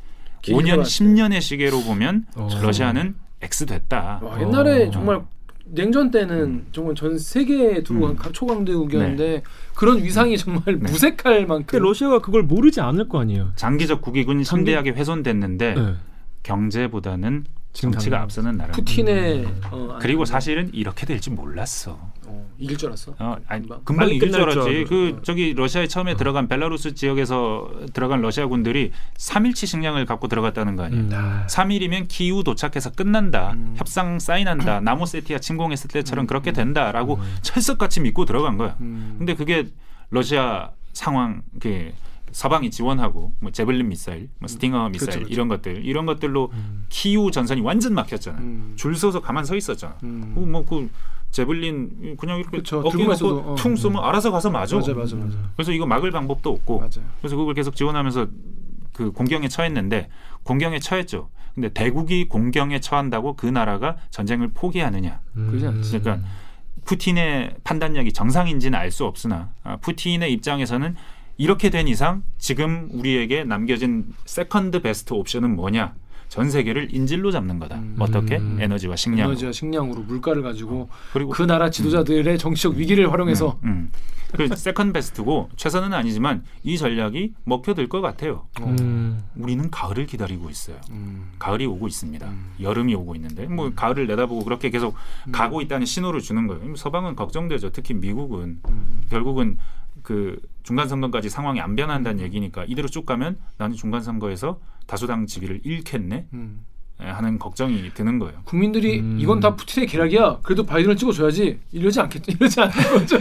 길게 0.41 0.61
5년, 0.61 0.77
봤을 0.77 1.05
10년의 1.07 1.41
시계로 1.41 1.81
보면 1.83 2.25
어. 2.35 2.49
러시아는 2.61 3.15
X 3.41 3.65
됐다. 3.65 4.19
와, 4.23 4.41
옛날에 4.41 4.87
어. 4.87 4.91
정말 4.91 5.21
냉전 5.65 6.11
때는 6.11 6.65
정말 6.71 6.95
전 6.95 7.17
세계 7.19 7.83
두루 7.83 8.07
음. 8.09 8.17
초강대국이었는데 8.31 9.43
그런 9.75 10.01
위상이 10.03 10.37
정말 10.37 10.63
네. 10.65 10.73
무색할 10.91 11.45
만큼 11.45 11.65
근데 11.67 11.83
러시아가 11.83 12.19
그걸 12.19 12.43
모르지 12.43 12.79
않을 12.81 13.09
거 13.09 13.19
아니에요. 13.19 13.51
장기적 13.55 14.01
국익은 14.01 14.35
장기- 14.43 14.45
심대하게 14.45 14.91
훼손됐는데 14.91 15.73
네. 15.75 15.93
경제보다는 16.43 17.45
지금 17.73 17.91
정치가 17.91 18.21
앞서는 18.21 18.57
나라. 18.57 18.71
푸틴의 18.71 19.45
어, 19.69 19.97
그리고 20.01 20.25
사실은 20.25 20.69
이렇게 20.73 21.05
될줄 21.05 21.33
몰랐어. 21.33 22.11
어, 22.27 22.49
이길 22.57 22.77
줄 22.77 22.89
알았어. 22.89 23.15
어, 23.19 23.37
아니, 23.47 23.61
금방. 23.61 23.83
금방 23.83 24.09
이길 24.09 24.31
줄 24.31 24.41
알았지. 24.41 24.85
그 24.87 25.19
저기 25.23 25.53
러시아에 25.53 25.87
처음에 25.87 26.15
들어간 26.15 26.47
벨라루스 26.47 26.93
지역에서 26.93 27.71
들어간 27.93 28.21
러시아 28.21 28.47
군들이 28.47 28.91
3일치 29.17 29.65
식량을 29.65 30.05
갖고 30.05 30.27
들어갔다는 30.27 30.75
거 30.75 30.83
아니에요. 30.83 31.03
음. 31.03 31.43
3일이면 31.47 32.07
키우 32.07 32.43
도착해서 32.43 32.91
끝난다. 32.91 33.53
음. 33.53 33.73
협상 33.77 34.19
사인한다. 34.19 34.81
나모세티아 34.81 35.39
침공했을 35.39 35.89
때처럼 35.89 36.25
음. 36.25 36.27
그렇게 36.27 36.51
된다라고 36.51 37.19
철석같이 37.41 38.01
믿고 38.01 38.25
들어간 38.25 38.57
거야. 38.57 38.75
음. 38.81 39.15
근데 39.17 39.33
그게 39.33 39.67
러시아 40.09 40.71
상황 40.93 41.43
그 41.59 41.91
서방이 42.31 42.69
지원하고 42.71 43.33
뭐 43.39 43.51
제블린 43.51 43.87
미사일, 43.87 44.29
뭐 44.39 44.47
스팅어 44.47 44.89
미사일 44.89 45.09
그렇죠, 45.09 45.19
그렇죠. 45.19 45.33
이런 45.33 45.47
것들 45.47 45.85
이런 45.85 46.05
것들로 46.05 46.49
음. 46.53 46.85
키우 46.89 47.31
전선이 47.31 47.61
완전 47.61 47.93
막혔잖아요. 47.93 48.41
음. 48.41 48.73
줄 48.75 48.95
서서 48.95 49.21
가만 49.21 49.45
서 49.45 49.55
있었잖아. 49.55 49.97
음. 50.03 50.33
뭐그 50.35 50.89
제블린 51.37 52.17
그냥 52.17 52.39
이렇게 52.39 52.57
그쵸, 52.57 52.81
어깨 52.83 53.03
놓고 53.05 53.27
어. 53.51 53.55
퉁 53.59 53.75
쏘면 53.75 54.03
알아서 54.03 54.31
가서 54.31 54.49
맞아. 54.49 54.75
맞아, 54.75 54.93
맞아, 54.95 55.15
맞아. 55.15 55.37
그래서 55.55 55.71
이거 55.71 55.85
막을 55.85 56.09
방법도 56.09 56.49
없고 56.49 56.79
맞아요. 56.79 57.05
그래서 57.21 57.35
그걸 57.35 57.53
계속 57.53 57.75
지원하면서 57.75 58.27
그 58.91 59.11
곤경에 59.11 59.47
처했는데 59.47 60.09
곤경에 60.41 60.79
처했죠. 60.79 61.29
근데 61.53 61.69
대국이 61.69 62.27
곤경에 62.27 62.79
처한다고 62.79 63.35
그 63.35 63.45
나라가 63.45 63.97
전쟁을 64.09 64.49
포기하느냐? 64.55 65.19
그러지 65.35 65.67
않지. 65.67 65.99
그러니까 65.99 66.27
푸틴의 66.85 67.57
판단력이 67.63 68.13
정상인지는 68.13 68.77
알 68.77 68.89
수 68.89 69.05
없으나 69.05 69.51
아, 69.63 69.77
푸틴의 69.77 70.33
입장에서는 70.33 70.95
이렇게 71.37 71.69
된 71.69 71.87
이상 71.87 72.23
지금 72.39 72.89
우리에게 72.91 73.43
남겨진 73.43 74.05
second 74.25 74.81
best 74.81 75.13
옵션은 75.13 75.55
뭐냐? 75.55 75.93
전 76.29 76.49
세계를 76.49 76.93
인질로 76.93 77.31
잡는 77.31 77.59
거다. 77.59 77.77
음. 77.77 77.95
어떻게? 77.99 78.35
에너지와 78.35 78.95
식량. 78.95 79.27
에너지와 79.27 79.51
식량으로 79.51 80.01
물가를 80.01 80.41
가지고 80.43 80.89
그리고 81.13 81.31
그 81.31 81.43
나라 81.43 81.69
지도자들의 81.69 82.37
정치적 82.37 82.75
위기를 82.75 83.11
활용해서 83.11 83.59
음, 83.63 83.69
음. 83.69 83.91
그 84.33 84.47
second 84.55 84.93
best고 84.93 85.49
최선은 85.55 85.93
아니지만 85.93 86.43
이 86.63 86.77
전략이 86.77 87.33
먹혀들 87.45 87.87
것 87.87 88.01
같아요. 88.01 88.47
음. 88.61 89.23
우리는 89.35 89.69
가을을 89.71 90.05
기다리고 90.05 90.49
있어요. 90.49 90.77
음. 90.91 91.31
가을이 91.39 91.65
오고 91.65 91.87
있습니다. 91.87 92.27
음. 92.27 92.51
여름이 92.61 92.93
오고 92.95 93.15
있는데 93.15 93.45
뭐 93.45 93.71
가을을 93.73 94.07
내다보고 94.07 94.43
그렇게 94.43 94.69
계속 94.69 94.95
가고 95.31 95.61
있다는 95.61 95.85
신호를 95.85 96.21
주는 96.21 96.45
거예요. 96.47 96.75
서방은 96.75 97.15
걱정되죠. 97.15 97.69
특히 97.71 97.93
미국은 97.93 98.59
음. 98.67 99.01
결국은 99.09 99.57
그 100.07 100.39
중간 100.63 100.87
선거까지 100.87 101.29
상황이 101.29 101.59
안 101.59 101.75
변한다는 101.75 102.23
얘기니까 102.23 102.63
이대로 102.65 102.87
쭉 102.87 103.05
가면 103.05 103.37
나는 103.57 103.75
중간 103.75 104.01
선거에서 104.01 104.61
다수당 104.85 105.25
지위를 105.25 105.59
잃겠네 105.65 106.27
음. 106.31 106.65
하는 106.99 107.37
걱정이 107.37 107.91
드는 107.93 108.17
거예요. 108.17 108.33
국민들이 108.43 108.99
음. 108.99 109.17
이건 109.19 109.39
다 109.39 109.55
푸틴의 109.55 109.87
계략이야. 109.87 110.39
그래도 110.41 110.65
바이든을 110.65 110.95
찍어줘야지. 110.95 111.59
이러지 111.71 111.99
않겠 112.01 112.23
이러지 112.27 112.59
않는 112.59 112.73
거죠. 112.73 113.19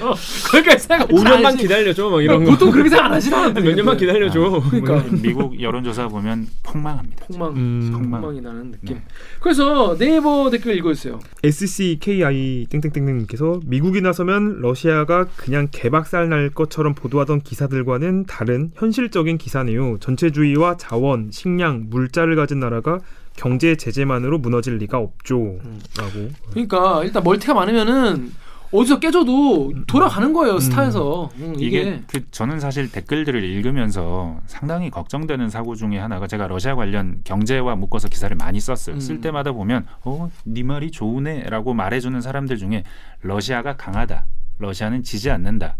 그러니까 0.50 0.78
생각 0.78 1.08
5년만 1.08 1.58
기다려줘 1.58 2.08
막 2.08 2.22
이런 2.22 2.44
거. 2.44 2.52
보통 2.52 2.70
그렇게 2.70 2.88
생각 2.88 3.06
안 3.06 3.12
하시나는데 3.12 3.60
몇 3.60 3.74
년만 3.74 3.96
기다려줘. 3.98 4.62
그러니까 4.70 5.04
미국 5.22 5.60
여론조사 5.60 6.08
보면 6.08 6.46
폭망합니다. 6.62 7.26
폭망 7.26 7.52
음. 7.54 7.90
폭망. 7.92 8.20
폭망 8.22 8.36
이 8.36 8.40
나는 8.40 8.72
느낌. 8.72 8.96
네. 8.96 9.02
그래서 9.40 9.96
네이버 9.98 10.48
댓글 10.50 10.74
읽어주세요. 10.76 11.20
SCKI 11.44 12.66
땡땡땡님께서 12.70 13.60
미국이 13.66 14.00
나서면 14.00 14.60
러시아가 14.62 15.26
그냥 15.36 15.68
개박살 15.70 16.30
날 16.30 16.48
것처럼 16.48 16.94
보도하던 16.94 17.42
기사들과는 17.42 18.24
다른 18.26 18.70
현실적인 18.74 19.36
기사네요. 19.36 19.98
전체주의와 19.98 20.78
자원, 20.78 21.30
식량, 21.30 21.86
물자를 21.90 22.36
가진 22.36 22.60
나라가 22.60 23.00
경제 23.36 23.76
제재만으로 23.76 24.38
무너질 24.38 24.78
리가 24.78 24.98
없죠. 24.98 25.36
음. 25.36 25.80
라고. 25.96 26.30
그러니까 26.50 27.04
일단 27.04 27.22
멀티가 27.22 27.54
많으면은 27.54 28.32
어디서 28.72 28.98
깨져도 28.98 29.72
돌아가는 29.86 30.32
거예요 30.32 30.58
스타에서. 30.58 31.30
음, 31.36 31.54
이게 31.56 31.80
이게 31.80 32.02
그 32.08 32.30
저는 32.30 32.58
사실 32.58 32.90
댓글들을 32.90 33.42
읽으면서 33.44 34.40
상당히 34.46 34.90
걱정되는 34.90 35.48
사고 35.50 35.76
중에 35.76 35.98
하나가 35.98 36.26
제가 36.26 36.48
러시아 36.48 36.74
관련 36.74 37.20
경제와 37.24 37.76
묶어서 37.76 38.08
기사를 38.08 38.34
많이 38.36 38.58
썼어요. 38.58 38.96
음. 38.96 39.00
쓸 39.00 39.20
때마다 39.20 39.52
보면 39.52 39.86
어네 40.02 40.62
말이 40.64 40.90
좋으네라고 40.90 41.74
말해주는 41.74 42.20
사람들 42.20 42.56
중에 42.56 42.82
러시아가 43.22 43.76
강하다, 43.76 44.26
러시아는 44.58 45.04
지지 45.04 45.30
않는다, 45.30 45.76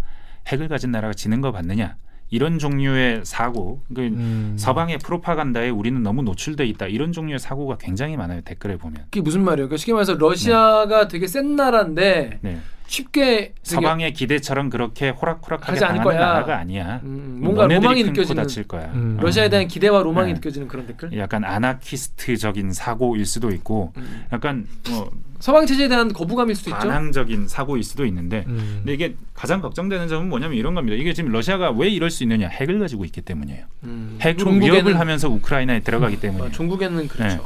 핵을 0.47 0.69
가진 0.69 0.93
나라가 0.93 1.13
지는 1.13 1.41
거 1.41 1.51
봤느냐 1.51 1.97
이런 2.31 2.59
종류의 2.59 3.25
사고, 3.25 3.81
그 3.95 4.03
음. 4.03 4.57
서방의 4.59 4.99
프로파간다에 4.99 5.71
우리는 5.71 6.03
너무 6.03 6.23
노출돼 6.23 6.67
있다 6.67 6.87
이런 6.87 7.13
종류의 7.13 7.39
사고가 7.39 7.77
굉장히 7.79 8.17
많아요 8.17 8.41
댓글에 8.41 8.77
보면. 8.77 9.03
그게 9.05 9.21
무슨 9.21 9.45
말이에요? 9.45 9.69
그러니까 9.69 9.77
쉽게 9.77 9.93
말해서 9.93 10.15
러시아가 10.15 11.09
되게 11.09 11.27
센 11.27 11.57
나라인데 11.57 12.39
네. 12.41 12.59
쉽게 12.87 13.53
서방의 13.63 14.13
기대처럼 14.13 14.71
그렇게 14.71 15.11
호락호락하게 15.11 15.73
하지 15.73 15.85
않을 15.85 16.03
거야. 16.03 16.19
나라가 16.21 16.59
아니야. 16.59 17.01
음, 17.05 17.39
뭔가 17.43 17.63
너네들이 17.63 17.83
로망이 17.83 18.03
끊고 18.05 18.13
느껴지는 18.21 18.43
다칠 18.43 18.65
거야. 18.65 18.91
음. 18.95 19.17
어. 19.19 19.23
러시아에 19.23 19.49
대한 19.49 19.67
기대와 19.67 20.03
로망이 20.03 20.29
네. 20.29 20.35
느껴지는 20.35 20.69
그런 20.69 20.87
댓글. 20.87 21.17
약간 21.19 21.45
아나키스트적인 21.45 22.73
사고일 22.73 23.27
수도 23.27 23.51
있고 23.51 23.93
음. 23.97 24.25
약간 24.33 24.67
뭐 24.89 25.11
서방 25.41 25.67
체제에 25.67 25.89
대한 25.89 26.13
거부감일 26.13 26.55
수도 26.55 26.71
있죠. 26.71 26.79
반항적인 26.79 27.49
사고일 27.49 27.83
수도 27.83 28.07
있는데 28.07 28.45
음. 28.47 28.77
근데 28.79 28.95
이게 28.95 29.17
가장 29.35 29.61
걱정되는 29.61 30.09
점은 30.09 30.29
뭐냐면 30.29 30.57
이런 30.57 30.75
겁니다. 30.75 30.97
이게 30.97 31.13
지금 31.13 31.31
러시아가 31.33 31.71
왜 31.71 31.89
이럴 31.89 32.11
수 32.11 32.23
있느냐? 32.23 32.49
핵을 32.49 32.79
가지고 32.79 33.05
있기 33.05 33.21
때문이에요. 33.23 33.65
음. 33.85 34.19
핵으로 34.23 34.53
위협을 34.53 34.99
하면서 34.99 35.29
우크라이나에 35.29 35.81
들어가기 35.81 36.17
아, 36.17 36.21
때문에 36.21 36.53
종국에는 36.53 37.09
그렇죠. 37.09 37.45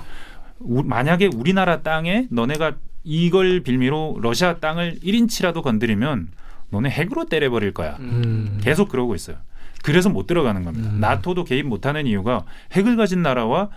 우- 0.60 0.82
만약에 0.84 1.30
우리나라 1.34 1.80
땅에 1.80 2.26
너네가 2.30 2.74
이걸 3.04 3.60
빌미로 3.60 4.18
러시아 4.20 4.56
땅을 4.58 4.98
1인치라도 5.02 5.62
건드리면 5.62 6.28
너네 6.70 6.90
핵으로 6.90 7.26
때려버릴 7.26 7.72
거야. 7.72 7.96
음. 8.00 8.58
계속 8.62 8.88
그러고 8.88 9.14
있어요. 9.14 9.36
그래서 9.82 10.08
못 10.08 10.26
들어가는 10.26 10.64
겁니다. 10.64 10.90
음. 10.90 11.00
나토도 11.00 11.44
개입 11.44 11.66
못하는 11.66 12.06
이유가 12.06 12.44
핵을 12.72 12.96
가진 12.96 13.22
나라와 13.22 13.70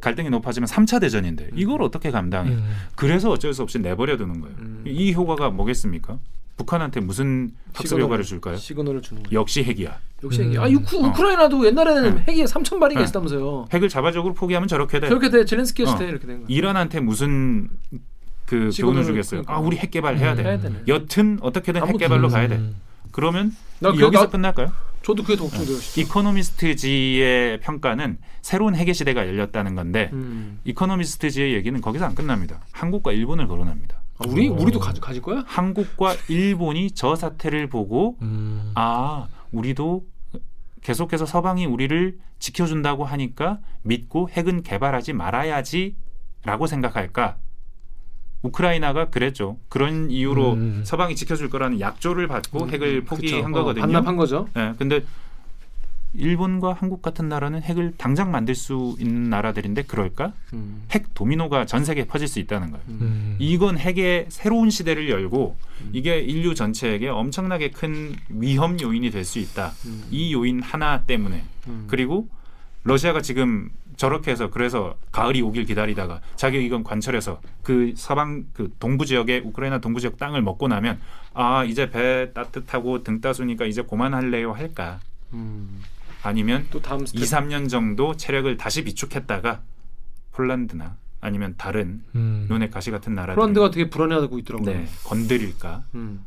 갈등이 0.00 0.30
높아지면 0.30 0.68
3차 0.68 1.00
대전인데 1.00 1.50
이걸 1.54 1.82
어떻게 1.82 2.10
감당해? 2.10 2.50
음. 2.50 2.64
그래서 2.94 3.30
어쩔 3.30 3.54
수 3.54 3.62
없이 3.62 3.78
내버려 3.78 4.16
두는 4.16 4.40
거예요. 4.40 4.56
음. 4.58 4.84
이 4.86 5.12
효과가 5.12 5.50
뭐겠습니까? 5.50 6.18
북한한테 6.56 7.00
무슨 7.00 7.50
학습 7.72 7.88
시그널. 7.88 8.04
효과를 8.04 8.24
줄까요? 8.24 8.56
시그널을 8.56 9.02
주는 9.02 9.22
거죠. 9.24 9.34
역시 9.34 9.64
핵이야. 9.64 9.98
역시 10.22 10.42
음. 10.42 10.46
핵이. 10.52 10.58
아, 10.58 10.66
우크, 10.68 10.96
어. 10.96 11.08
우크라이나도 11.08 11.66
옛날에는 11.66 12.14
네. 12.16 12.24
핵이 12.28 12.44
3천 12.44 12.78
발이가 12.78 13.00
네. 13.00 13.04
있었다면서요. 13.04 13.66
핵을 13.72 13.88
자발적으로 13.88 14.34
포기하면 14.34 14.68
저렇게 14.68 15.00
돼. 15.00 15.08
저렇게 15.08 15.30
돼 15.30 15.44
젤렌스키 15.44 15.82
했을 15.82 15.94
어. 15.94 15.98
때 15.98 16.04
이렇게 16.08 16.26
된 16.26 16.36
거예요. 16.36 16.46
이란한테 16.48 17.00
무슨 17.00 17.68
그 18.46 18.70
교훈을 18.76 19.04
주겠어요? 19.04 19.42
그러니까. 19.42 19.54
아, 19.54 19.58
우리 19.58 19.76
핵 19.78 19.90
개발 19.90 20.18
해야 20.18 20.32
음. 20.32 20.36
돼. 20.36 20.42
해야 20.44 20.58
되네. 20.58 20.80
여튼 20.88 21.38
어떻게든 21.40 21.86
핵. 21.86 21.96
개발로 21.98 22.28
가야 22.28 22.48
돼. 22.48 22.56
음. 22.56 22.76
그러면 23.10 23.54
여기서 23.82 24.10
나- 24.24 24.28
끝날까요? 24.30 24.72
저도 25.02 25.22
그게 25.22 25.36
더 25.36 25.44
걱정돼요. 25.44 25.76
진짜. 25.78 26.00
이코노미스트지의 26.00 27.60
평가는 27.60 28.18
새로운 28.42 28.74
핵의 28.74 28.94
시대가 28.94 29.26
열렸다는 29.26 29.74
건데 29.74 30.10
음. 30.12 30.60
이코노미스트지의 30.64 31.52
얘기는 31.54 31.78
거기서 31.80 32.06
안 32.06 32.14
끝납니다. 32.14 32.60
한국과 32.72 33.12
일본을 33.12 33.46
거론합니다. 33.46 34.00
아, 34.18 34.24
우리 34.28 34.48
어. 34.48 34.52
우리도 34.52 34.78
가지, 34.80 35.00
가질 35.00 35.20
거야? 35.22 35.42
한국과 35.46 36.14
일본이 36.28 36.90
저 36.92 37.16
사태를 37.16 37.68
보고 37.68 38.16
음. 38.22 38.72
아 38.74 39.26
우리도 39.52 40.04
계속해서 40.82 41.26
서방이 41.26 41.66
우리를 41.66 42.16
지켜준다고 42.38 43.04
하니까 43.04 43.58
믿고 43.82 44.28
핵은 44.30 44.62
개발하지 44.62 45.12
말아야지라고 45.14 46.66
생각할까? 46.66 47.36
우크라이나가 48.44 49.06
그랬죠. 49.06 49.56
그런 49.68 50.10
이유로 50.10 50.52
음. 50.52 50.82
서방이 50.84 51.16
지켜줄 51.16 51.48
거라는 51.50 51.80
약조를 51.80 52.28
받고 52.28 52.68
핵을 52.68 53.00
그쵸. 53.04 53.16
포기한 53.16 53.52
어, 53.54 53.58
거거든요. 53.58 53.82
반납한 53.86 54.16
거죠. 54.16 54.48
예, 54.56 54.74
근데 54.78 55.02
일본과 56.16 56.74
한국 56.74 57.02
같은 57.02 57.28
나라는 57.28 57.62
핵을 57.62 57.94
당장 57.98 58.30
만들 58.30 58.54
수 58.54 58.94
있는 59.00 59.30
나라들인데 59.30 59.82
그럴까? 59.82 60.32
음. 60.52 60.84
핵 60.92 61.12
도미노가 61.14 61.66
전 61.66 61.84
세계에 61.84 62.04
퍼질 62.04 62.28
수 62.28 62.38
있다는 62.38 62.70
거예요. 62.70 62.84
음. 62.88 63.36
이건 63.40 63.78
핵의 63.78 64.26
새로운 64.28 64.70
시대를 64.70 65.08
열고 65.10 65.56
음. 65.80 65.90
이게 65.92 66.20
인류 66.20 66.54
전체에게 66.54 67.08
엄청나게 67.08 67.70
큰 67.70 68.14
위험 68.28 68.80
요인이 68.80 69.10
될 69.10 69.24
수 69.24 69.40
있다. 69.40 69.72
음. 69.86 70.04
이 70.12 70.32
요인 70.32 70.62
하나 70.62 71.02
때문에 71.02 71.42
음. 71.66 71.86
그리고 71.88 72.28
러시아가 72.84 73.20
지금 73.22 73.70
저렇게 73.96 74.30
해서 74.30 74.50
그래서 74.50 74.96
가을이 75.12 75.42
오길 75.42 75.64
기다리다가 75.64 76.20
자기 76.36 76.64
이건 76.64 76.84
관철해서 76.84 77.40
그 77.62 77.92
서방 77.96 78.46
그 78.52 78.72
동부 78.78 79.06
지역의 79.06 79.40
우크라이나 79.44 79.78
동부 79.78 80.00
지역 80.00 80.16
땅을 80.16 80.42
먹고 80.42 80.68
나면 80.68 81.00
아 81.32 81.64
이제 81.64 81.90
배 81.90 82.32
따뜻하고 82.32 83.02
등 83.02 83.20
따수니까 83.20 83.64
이제 83.66 83.82
그만할래요 83.82 84.52
할까 84.52 85.00
음. 85.32 85.82
아니면 86.22 86.66
또 86.70 86.80
다음 86.80 87.04
스텝. 87.04 87.22
2, 87.22 87.24
3년 87.24 87.68
정도 87.68 88.16
체력을 88.16 88.56
다시 88.56 88.82
비축했다가 88.84 89.60
폴란드나 90.32 90.96
아니면 91.20 91.54
다른 91.56 92.02
음. 92.14 92.46
눈에 92.48 92.68
가시 92.70 92.90
같은 92.90 93.14
나라들 93.14 93.36
폴란드가 93.36 93.70
되게 93.70 93.88
불안해하고 93.90 94.38
있더라고요. 94.40 94.70
네, 94.70 94.86
건드릴까 95.04 95.84
음. 95.94 96.24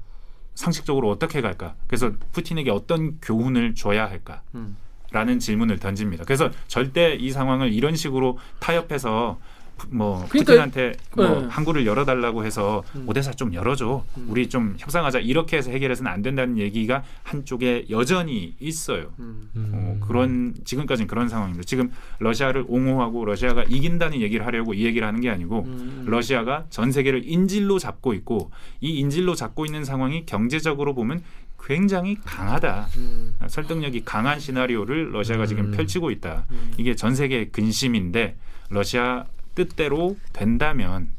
상식적으로 0.56 1.10
어떻게 1.10 1.42
갈까 1.42 1.76
그래서 1.88 2.12
푸틴에게 2.32 2.72
어떤 2.72 3.20
교훈을 3.22 3.76
줘야 3.76 4.10
할까 4.10 4.42
음. 4.56 4.76
라는 5.18 5.40
질문을 5.40 5.80
던집니다. 5.80 6.26
그래서 6.26 6.52
절대 6.68 7.16
이 7.16 7.32
상황을 7.32 7.74
이런 7.74 7.96
식으로 7.96 8.38
타협해서 8.60 9.40
푸- 9.76 9.88
뭐 9.96 10.26
그러니까- 10.30 10.54
푸틴한테 10.54 10.94
뭐 11.16 11.28
네. 11.42 11.48
항구를 11.50 11.86
열어달라고 11.88 12.46
해서 12.46 12.84
음. 12.96 13.06
오데사 13.10 13.32
좀 13.32 13.52
열어줘, 13.54 14.04
음. 14.18 14.26
우리 14.30 14.48
좀 14.50 14.76
협상하자 14.78 15.20
이렇게 15.20 15.58
해서 15.58 15.72
해결해서는 15.72 16.12
안 16.12 16.22
된다는 16.22 16.58
얘기가 16.60 17.04
한쪽에 17.24 17.86
여전히 17.90 18.56
있어요. 18.60 19.12
음. 19.20 19.50
음. 19.56 19.72
어, 19.74 20.06
그런 20.08 20.54
지금까지는 20.66 21.08
그런 21.08 21.30
상황입니다. 21.30 21.64
지금 21.66 21.92
러시아를 22.20 22.66
옹호하고 22.68 23.26
러시아가 23.26 23.64
이긴다는 23.64 24.22
얘기를 24.22 24.46
하려고 24.46 24.74
이 24.76 24.84
얘기를 24.86 25.08
하는 25.08 25.20
게 25.22 25.30
아니고 25.32 25.64
음. 25.66 26.04
러시아가 26.08 26.66
전 26.70 26.92
세계를 26.92 27.24
인질로 27.26 27.78
잡고 27.80 28.14
있고 28.16 28.52
이 28.82 29.00
인질로 29.00 29.34
잡고 29.36 29.66
있는 29.66 29.84
상황이 29.84 30.26
경제적으로 30.28 30.94
보면 30.96 31.22
굉장히 31.64 32.18
강하다. 32.24 32.88
음. 32.98 33.36
설득력이 33.48 34.04
강한 34.06 34.40
시나리오를 34.40 35.12
러시아가 35.12 35.46
지금 35.46 35.66
음. 35.66 35.72
펼치고 35.72 36.12
있다. 36.12 36.46
음. 36.52 36.72
이게 36.78 36.96
전 36.96 37.16
세계의 37.16 37.52
근심인데 37.52 38.36
러시아 38.70 39.26
뜻대로 39.56 40.16
된다면 40.34 41.10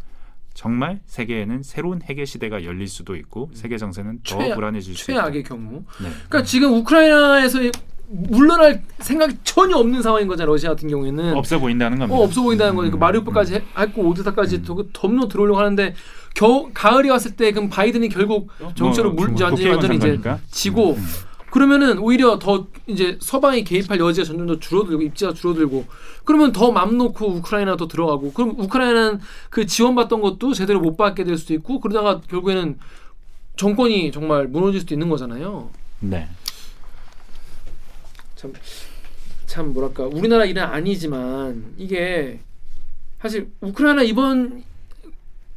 정말 0.54 1.00
세계에는 1.06 1.62
새로운 1.62 2.00
핵의 2.02 2.26
시대가 2.26 2.64
열릴 2.64 2.88
수도 2.88 3.14
있고 3.16 3.50
세계 3.54 3.78
정세는 3.78 4.20
더 4.26 4.38
최- 4.38 4.54
불안해질 4.54 4.96
수 4.96 5.10
있다. 5.12 5.20
최악의 5.22 5.42
경우. 5.44 5.84
네. 6.02 6.08
그러니까 6.28 6.42
지금 6.42 6.72
우크라이나에서 6.74 7.58
물러날 8.10 8.82
생각이 9.00 9.36
전혀 9.44 9.76
없는 9.76 10.00
상황인 10.02 10.26
거잖아 10.28 10.46
러시아 10.50 10.70
같은 10.70 10.88
경우에는 10.88 11.34
없어 11.36 11.58
보인다는 11.58 11.98
겁니다. 11.98 12.18
어, 12.18 12.24
없어 12.24 12.42
보인다는 12.42 12.74
거니까 12.74 12.96
음. 12.96 13.00
마리우폴까지 13.00 13.54
해- 13.56 13.62
했고 13.78 14.02
오데사까지 14.08 14.62
더 14.62 14.82
덤로 14.94 15.28
들어오려고 15.28 15.58
하는데 15.58 15.94
겨 16.38 16.70
가을이 16.72 17.10
왔을 17.10 17.34
때 17.34 17.50
그럼 17.50 17.68
바이든이 17.68 18.08
결국 18.10 18.48
정치로 18.76 19.12
뭐, 19.12 19.24
물 19.26 19.34
이제 19.34 19.42
완전히 19.42 19.68
완전히 19.70 19.96
이제. 19.96 20.20
지고 20.52 20.92
음. 20.92 21.04
그러면은 21.50 21.98
오히려 21.98 22.38
더 22.38 22.68
이제 22.86 23.18
서방이 23.20 23.64
개입할 23.64 23.98
여지가 23.98 24.24
점점 24.24 24.46
더 24.46 24.58
줄어들고 24.60 25.02
입지가 25.02 25.32
줄어들고 25.32 25.86
그러면 26.24 26.52
더 26.52 26.70
맘 26.70 26.96
놓고 26.96 27.26
우크라이나도 27.26 27.88
들어가고 27.88 28.32
그럼 28.34 28.54
우크라이나는 28.56 29.18
그 29.50 29.66
지원받던 29.66 30.20
것도 30.20 30.52
제대로 30.54 30.78
못 30.80 30.96
받게 30.96 31.24
될 31.24 31.36
수도 31.36 31.54
있고 31.54 31.80
그러다가 31.80 32.20
결국에는 32.20 32.78
정권이 33.56 34.12
정말 34.12 34.46
무너질 34.46 34.80
수도 34.80 34.94
있는 34.94 35.08
거잖아요. 35.08 35.70
네. 35.98 36.28
참, 38.36 38.52
참 39.46 39.72
뭐랄까 39.72 40.04
우리나라 40.04 40.44
일은 40.44 40.62
아니지만 40.62 41.74
이게 41.78 42.38
사실 43.20 43.50
우크라이나 43.60 44.02
이번 44.02 44.62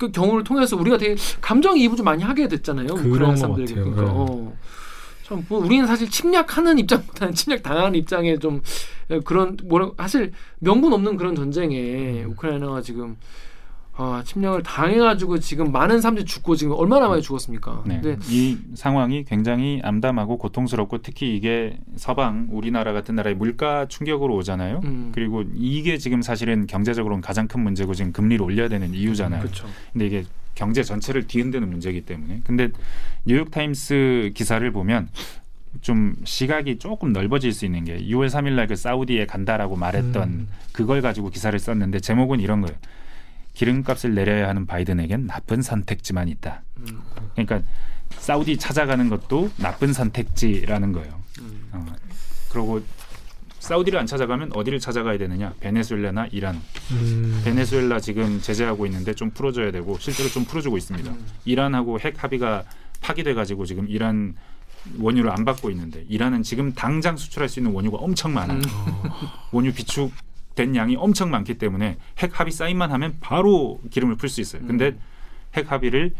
그 0.01 0.11
경우를 0.11 0.43
통해서 0.43 0.75
우리가 0.75 0.97
되게 0.97 1.15
감정 1.41 1.77
이입을 1.77 1.95
좀 1.95 2.05
많이 2.05 2.23
하게 2.23 2.47
됐잖아요. 2.47 2.87
그런 2.87 3.05
우크라이나 3.05 3.35
사람들. 3.35 3.65
그러니까 3.65 4.01
네. 4.01 4.07
어. 4.09 4.53
참 5.21 5.45
뭐, 5.47 5.63
우리는 5.63 5.85
사실 5.85 6.09
침략하는 6.09 6.79
입장보다는 6.79 7.35
침략 7.35 7.61
당하는 7.61 7.93
입장에 7.93 8.37
좀 8.37 8.63
그런 9.23 9.57
뭐라 9.65 9.91
사실 9.97 10.31
명분 10.57 10.91
없는 10.91 11.17
그런 11.17 11.35
전쟁에 11.35 12.23
음. 12.23 12.31
우크라이나가 12.31 12.81
지금 12.81 13.15
아, 13.93 14.23
침략을 14.25 14.63
당해가지고 14.63 15.39
지금 15.39 15.71
많은 15.71 15.99
사람들이 16.01 16.25
죽고 16.25 16.55
지금 16.55 16.73
얼마나 16.75 17.07
많이 17.09 17.21
죽었습니까? 17.21 17.83
네. 17.85 17.99
근데 18.01 18.17
이 18.29 18.57
상황이 18.75 19.23
굉장히 19.25 19.81
암담하고 19.83 20.37
고통스럽고 20.37 20.99
특히 21.01 21.35
이게 21.35 21.77
서방 21.97 22.47
우리나라 22.51 22.93
같은 22.93 23.15
나라의 23.15 23.35
물가 23.35 23.85
충격으로 23.87 24.33
오잖아요. 24.37 24.81
음. 24.85 25.11
그리고 25.13 25.43
이게 25.55 25.97
지금 25.97 26.21
사실은 26.21 26.67
경제적으로는 26.67 27.21
가장 27.21 27.47
큰 27.47 27.61
문제고 27.61 27.93
지금 27.93 28.11
금리를 28.13 28.43
올려야 28.43 28.69
되는 28.69 28.93
이유잖아요. 28.93 29.41
그렇죠. 29.41 29.67
근데 29.91 30.07
이게 30.07 30.23
경제 30.55 30.83
전체를 30.83 31.27
뒤흔드는 31.27 31.69
문제이기 31.69 32.01
때문에. 32.01 32.41
근데 32.45 32.69
뉴욕 33.25 33.51
타임스 33.51 34.31
기사를 34.33 34.69
보면 34.71 35.09
좀 35.81 36.15
시각이 36.23 36.79
조금 36.79 37.13
넓어질 37.13 37.53
수 37.53 37.65
있는 37.65 37.83
게 37.85 37.97
6월 37.97 38.27
3일 38.29 38.53
날 38.53 38.67
그 38.67 38.75
사우디에 38.75 39.25
간다라고 39.25 39.75
말했던 39.75 40.29
음. 40.29 40.47
그걸 40.71 41.01
가지고 41.01 41.29
기사를 41.29 41.57
썼는데 41.57 41.99
제목은 41.99 42.39
이런 42.39 42.61
거예요. 42.61 42.77
기름값을 43.53 44.13
내려야 44.13 44.47
하는 44.47 44.65
바이든에겐 44.65 45.27
나쁜 45.27 45.61
선택지만 45.61 46.27
있다. 46.29 46.63
음. 46.79 47.01
그러니까 47.33 47.61
사우디 48.11 48.57
찾아가는 48.57 49.09
것도 49.09 49.51
나쁜 49.57 49.93
선택지라는 49.93 50.91
거예요. 50.93 51.19
음. 51.39 51.69
어, 51.73 51.85
그리고 52.49 52.81
사우디를 53.59 53.99
안 53.99 54.07
찾아가면 54.07 54.51
어디를 54.53 54.79
찾아가야 54.79 55.17
되느냐? 55.17 55.53
베네수엘라나 55.59 56.27
이란. 56.31 56.59
음. 56.91 57.41
베네수엘라 57.45 57.99
지금 57.99 58.41
제재하고 58.41 58.85
있는데 58.87 59.13
좀 59.13 59.29
풀어줘야 59.31 59.71
되고 59.71 59.97
실제로 59.99 60.29
좀 60.29 60.45
풀어주고 60.45 60.77
있습니다. 60.77 61.11
음. 61.11 61.25
이란하고 61.45 61.99
핵 61.99 62.23
합의가 62.23 62.63
파기돼 63.01 63.33
가지고 63.33 63.65
지금 63.65 63.87
이란 63.87 64.35
원유를 64.97 65.29
안 65.29 65.45
받고 65.45 65.69
있는데 65.69 66.03
이란은 66.09 66.41
지금 66.41 66.73
당장 66.73 67.15
수출할 67.15 67.49
수 67.49 67.59
있는 67.59 67.71
원유가 67.71 67.97
엄청 67.97 68.33
많아요. 68.33 68.57
음. 68.57 68.63
원유 69.51 69.73
비축 69.73 70.11
된 70.55 70.75
양이 70.75 70.95
엄청 70.95 71.29
많기 71.31 71.57
때문에 71.57 71.97
핵 72.19 72.39
합의 72.39 72.51
사인만 72.51 72.91
하면 72.91 73.17
바로 73.19 73.79
기름을 73.89 74.15
풀 74.15 74.29
수 74.29 74.41
있어요. 74.41 74.61
근데 74.65 74.89
음. 74.89 74.99
핵 75.55 75.71
합의를 75.71 76.13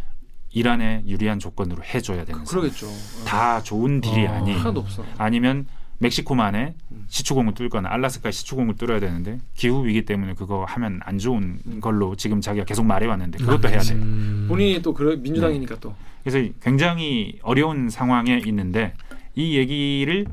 이란에 0.53 1.03
유리한 1.07 1.39
조건으로 1.39 1.83
해줘야 1.83 2.25
되는. 2.25 2.43
그러겠죠. 2.43 2.87
어. 2.87 3.25
다 3.25 3.61
좋은 3.61 4.01
deal이 4.01 4.25
어, 4.27 4.33
아니 4.33 4.53
하나도 4.53 4.81
없어. 4.81 5.05
아니면 5.17 5.65
멕시코만에 5.99 6.73
음. 6.91 7.05
시추공을 7.07 7.53
뚫거나 7.53 7.89
알라스카에 7.91 8.31
시추공을 8.31 8.75
뚫어야 8.75 8.99
되는데 8.99 9.39
기후 9.53 9.85
위기 9.85 10.03
때문에 10.03 10.33
그거 10.33 10.65
하면 10.65 10.99
안 11.03 11.19
좋은 11.19 11.59
걸로 11.79 12.15
지금 12.15 12.41
자기가 12.41 12.65
계속 12.65 12.85
말해왔는데 12.85 13.37
그것도 13.37 13.69
해야 13.69 13.79
돼. 13.79 13.93
음. 13.93 14.45
본인이 14.49 14.81
또 14.81 14.93
그래 14.93 15.15
민주당이니까 15.15 15.75
또. 15.79 15.93
그래서 16.23 16.51
굉장히 16.61 17.37
어려운 17.43 17.89
상황에 17.89 18.41
있는데 18.45 18.93
이 19.35 19.57
얘기를 19.57 20.25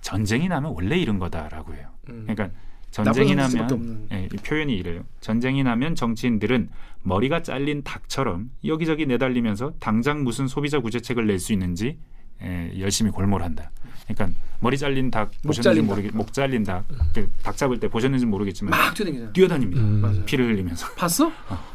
전쟁이 0.00 0.48
나면 0.48 0.72
원래 0.72 0.96
이런 0.98 1.18
거다라고 1.18 1.74
해요. 1.74 1.88
음. 2.08 2.24
그러니까 2.26 2.50
전쟁이 2.90 3.34
나면. 3.34 4.08
예, 4.12 4.28
이 4.32 4.36
표현이 4.36 4.74
이래요. 4.76 5.02
전쟁이 5.20 5.62
나면 5.62 5.94
정치인들은 5.94 6.68
머리가 7.02 7.42
잘린 7.42 7.82
닭처럼 7.84 8.50
여기저기 8.64 9.06
내달리면서 9.06 9.74
당장 9.78 10.24
무슨 10.24 10.48
소비자 10.48 10.80
구제책을 10.80 11.26
낼 11.26 11.38
수 11.38 11.52
있는지 11.52 11.98
예, 12.42 12.72
열심히 12.80 13.10
골몰한다. 13.10 13.70
그러니까 14.08 14.38
머리 14.60 14.78
잘린 14.78 15.10
닭목 15.10 15.30
보셨는지 15.42 15.82
모르겠 15.82 16.10
목 16.14 16.32
잘린 16.32 16.64
닭, 16.64 16.84
그닭 17.14 17.56
잡을 17.56 17.78
때 17.78 17.88
보셨는지 17.88 18.24
모르겠지만 18.26 18.70
막 18.70 18.94
뛰어다니잖아. 18.94 19.32
뛰어다닙니다. 19.32 19.82
음. 19.82 20.22
피를 20.24 20.46
흘리면서. 20.48 20.88
봤어? 20.96 21.30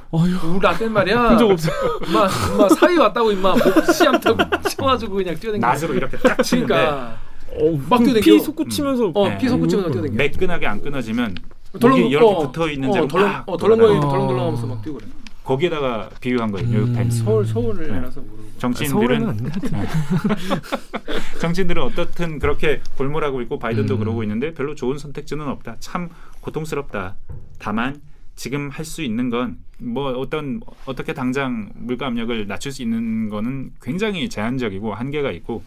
어휴. 0.09 0.55
우리 0.55 0.59
라떼 0.59 0.87
말이야. 0.89 1.37
본적. 1.37 1.69
엄마, 2.07 2.27
엄마 2.53 2.69
사위 2.69 2.97
왔다고 2.97 3.31
임마 3.31 3.53
목 3.55 3.93
시암 3.93 4.19
타고 4.19 4.37
쳐가지고 4.69 5.13
그냥 5.15 5.35
뛰어다니고. 5.35 5.65
낫으로 5.65 5.93
이렇게 5.95 6.17
딱 6.17 6.41
치는데 6.43 6.73
그러니까 6.73 7.19
어, 7.59 7.77
막 7.89 7.97
뛰어다녀. 7.99 8.21
피 8.21 8.39
솟구치면서 8.39 9.11
어 9.13 9.29
네. 9.29 9.37
피 9.37 9.47
솟구치면서 9.49 9.91
뛰어다니고. 9.91 10.15
매끈하게 10.15 10.67
안 10.67 10.81
끊어지면 10.81 11.35
덜렁 11.79 11.99
목이 12.01 12.09
이렇게 12.11 12.25
어, 12.25 12.39
붙어 12.47 12.69
있는 12.69 12.89
어, 12.89 12.93
대로 12.93 13.07
덜렁 13.07 13.27
막어 13.27 13.57
덜렁거리 13.57 13.87
돌아다녀요. 13.87 14.01
덜렁덜렁하면서 14.11 14.67
막 14.67 14.81
뛰고 14.83 14.97
그래. 14.97 15.07
거기에다가 15.43 16.09
비유한 16.21 16.51
거예요. 16.51 16.67
음. 16.67 16.71
뉴욕 16.71 16.93
타임스. 16.93 17.23
서울 17.23 17.45
서울을 17.45 17.87
네. 17.87 17.93
알아서 17.97 18.21
모르고. 18.21 18.43
정치인들은 18.59 19.19
것 19.25 19.51
같은데. 19.51 19.87
정치인들은 21.41 21.81
어떻든 21.83 22.39
그렇게 22.39 22.81
골몰하고 22.97 23.41
있고 23.41 23.59
바이든도 23.59 23.95
음. 23.95 23.99
그러고 23.99 24.23
있는데 24.23 24.53
별로 24.53 24.73
좋은 24.75 24.97
선택지는 24.97 25.47
없다. 25.47 25.75
참 25.79 26.09
고통스럽다. 26.41 27.15
다만 27.59 28.01
지금 28.35 28.69
할 28.69 28.85
수 28.85 29.01
있는 29.01 29.29
건 29.29 29.57
뭐 29.83 30.11
어떤 30.13 30.61
어떻게 30.85 31.13
당장 31.13 31.69
물가 31.75 32.07
압력을 32.07 32.47
낮출 32.47 32.71
수 32.71 32.81
있는 32.81 33.29
거는 33.29 33.71
굉장히 33.81 34.29
제한적이고 34.29 34.93
한계가 34.93 35.31
있고 35.31 35.61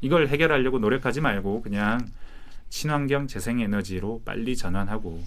이걸 0.00 0.28
해결하려고 0.28 0.78
노력하지 0.78 1.20
말고 1.20 1.62
그냥 1.62 2.08
친환경 2.70 3.26
재생에너지로 3.26 4.22
빨리 4.24 4.56
전환하고. 4.56 5.22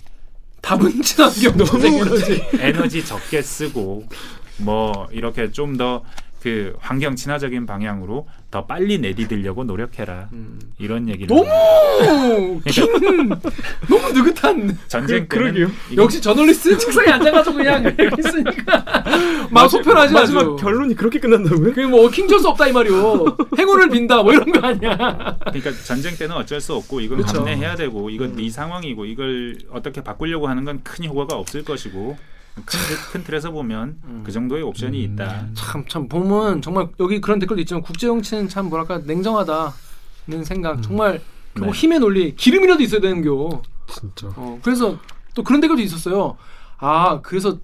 답은 0.61 1.01
친환경 1.01 1.57
너무 1.57 1.79
에너지 2.59 3.03
적게 3.03 3.41
쓰고 3.41 4.07
뭐 4.57 5.07
이렇게 5.11 5.51
좀 5.51 5.75
더 5.77 6.03
그 6.41 6.73
환경 6.79 7.15
친화적인 7.15 7.67
방향으로 7.67 8.27
더 8.49 8.65
빨리 8.65 8.97
내디디려고 8.97 9.63
노력해라 9.63 10.29
음. 10.33 10.59
이런 10.79 11.07
얘기를 11.07 11.27
너무. 11.27 12.59
긴 12.65 13.29
너무 13.87 14.11
느긋한 14.13 14.77
전쟁 14.87 15.27
그- 15.27 15.37
그러게요. 15.37 15.67
역시 15.95 16.19
저널리스트 16.19 16.77
책상에 16.79 17.11
앉아가지고 17.11 17.55
그냥 17.57 17.83
이렇게 17.83 18.09
있으니까 18.17 18.83
막 19.51 19.67
속편하지 19.69 20.13
마지막 20.13 20.41
아주. 20.41 20.55
결론이 20.59 20.95
그렇게 20.95 21.19
끝난다고요? 21.19 21.73
그게 21.73 21.85
뭐 21.85 22.09
킹존스 22.09 22.47
없다 22.47 22.67
이 22.67 22.71
말이오 22.71 23.37
행운을 23.59 23.89
빈다 23.89 24.23
뭐 24.23 24.33
이런 24.33 24.51
거 24.51 24.67
아니야 24.67 25.37
그러니까 25.45 25.71
전쟁 25.85 26.15
때는 26.17 26.35
어쩔 26.35 26.59
수 26.59 26.73
없고 26.73 27.01
이건 27.01 27.19
그렇죠. 27.19 27.37
감내해야 27.37 27.75
되고 27.75 28.09
이건 28.09 28.31
음. 28.31 28.39
이 28.39 28.49
상황이고 28.49 29.05
이걸 29.05 29.57
어떻게 29.71 30.01
바꾸려고 30.01 30.47
하는 30.47 30.65
건 30.65 30.81
큰 30.83 31.05
효과가 31.05 31.35
없을 31.35 31.63
것이고 31.63 32.17
큰, 33.11 33.23
틀에서 33.23 33.51
보면 33.51 33.97
음. 34.03 34.23
그 34.25 34.31
정도의 34.31 34.61
옵션이 34.63 35.05
음. 35.05 35.13
있다. 35.13 35.45
참 35.53 35.85
참 35.87 36.07
보면 36.07 36.61
정말 36.61 36.89
여기 36.99 37.21
그런 37.21 37.39
댓글도 37.39 37.61
있지만 37.61 37.81
국제 37.81 38.07
정치는 38.07 38.49
참 38.49 38.67
뭐랄까 38.69 38.99
냉정하다는 38.99 40.43
생각 40.43 40.81
정말 40.83 41.21
그뭐 41.53 41.67
네. 41.71 41.73
힘의 41.73 41.99
논리 41.99 42.35
기름이라도 42.35 42.83
있어야 42.83 43.01
되는 43.01 43.21
겨 43.23 43.61
진짜. 43.87 44.27
어, 44.35 44.59
그래서 44.61 44.97
또 45.33 45.43
그런 45.43 45.59
댓글도 45.61 45.81
있었어요 45.81 46.37
아 46.77 47.19
그래서 47.21 47.57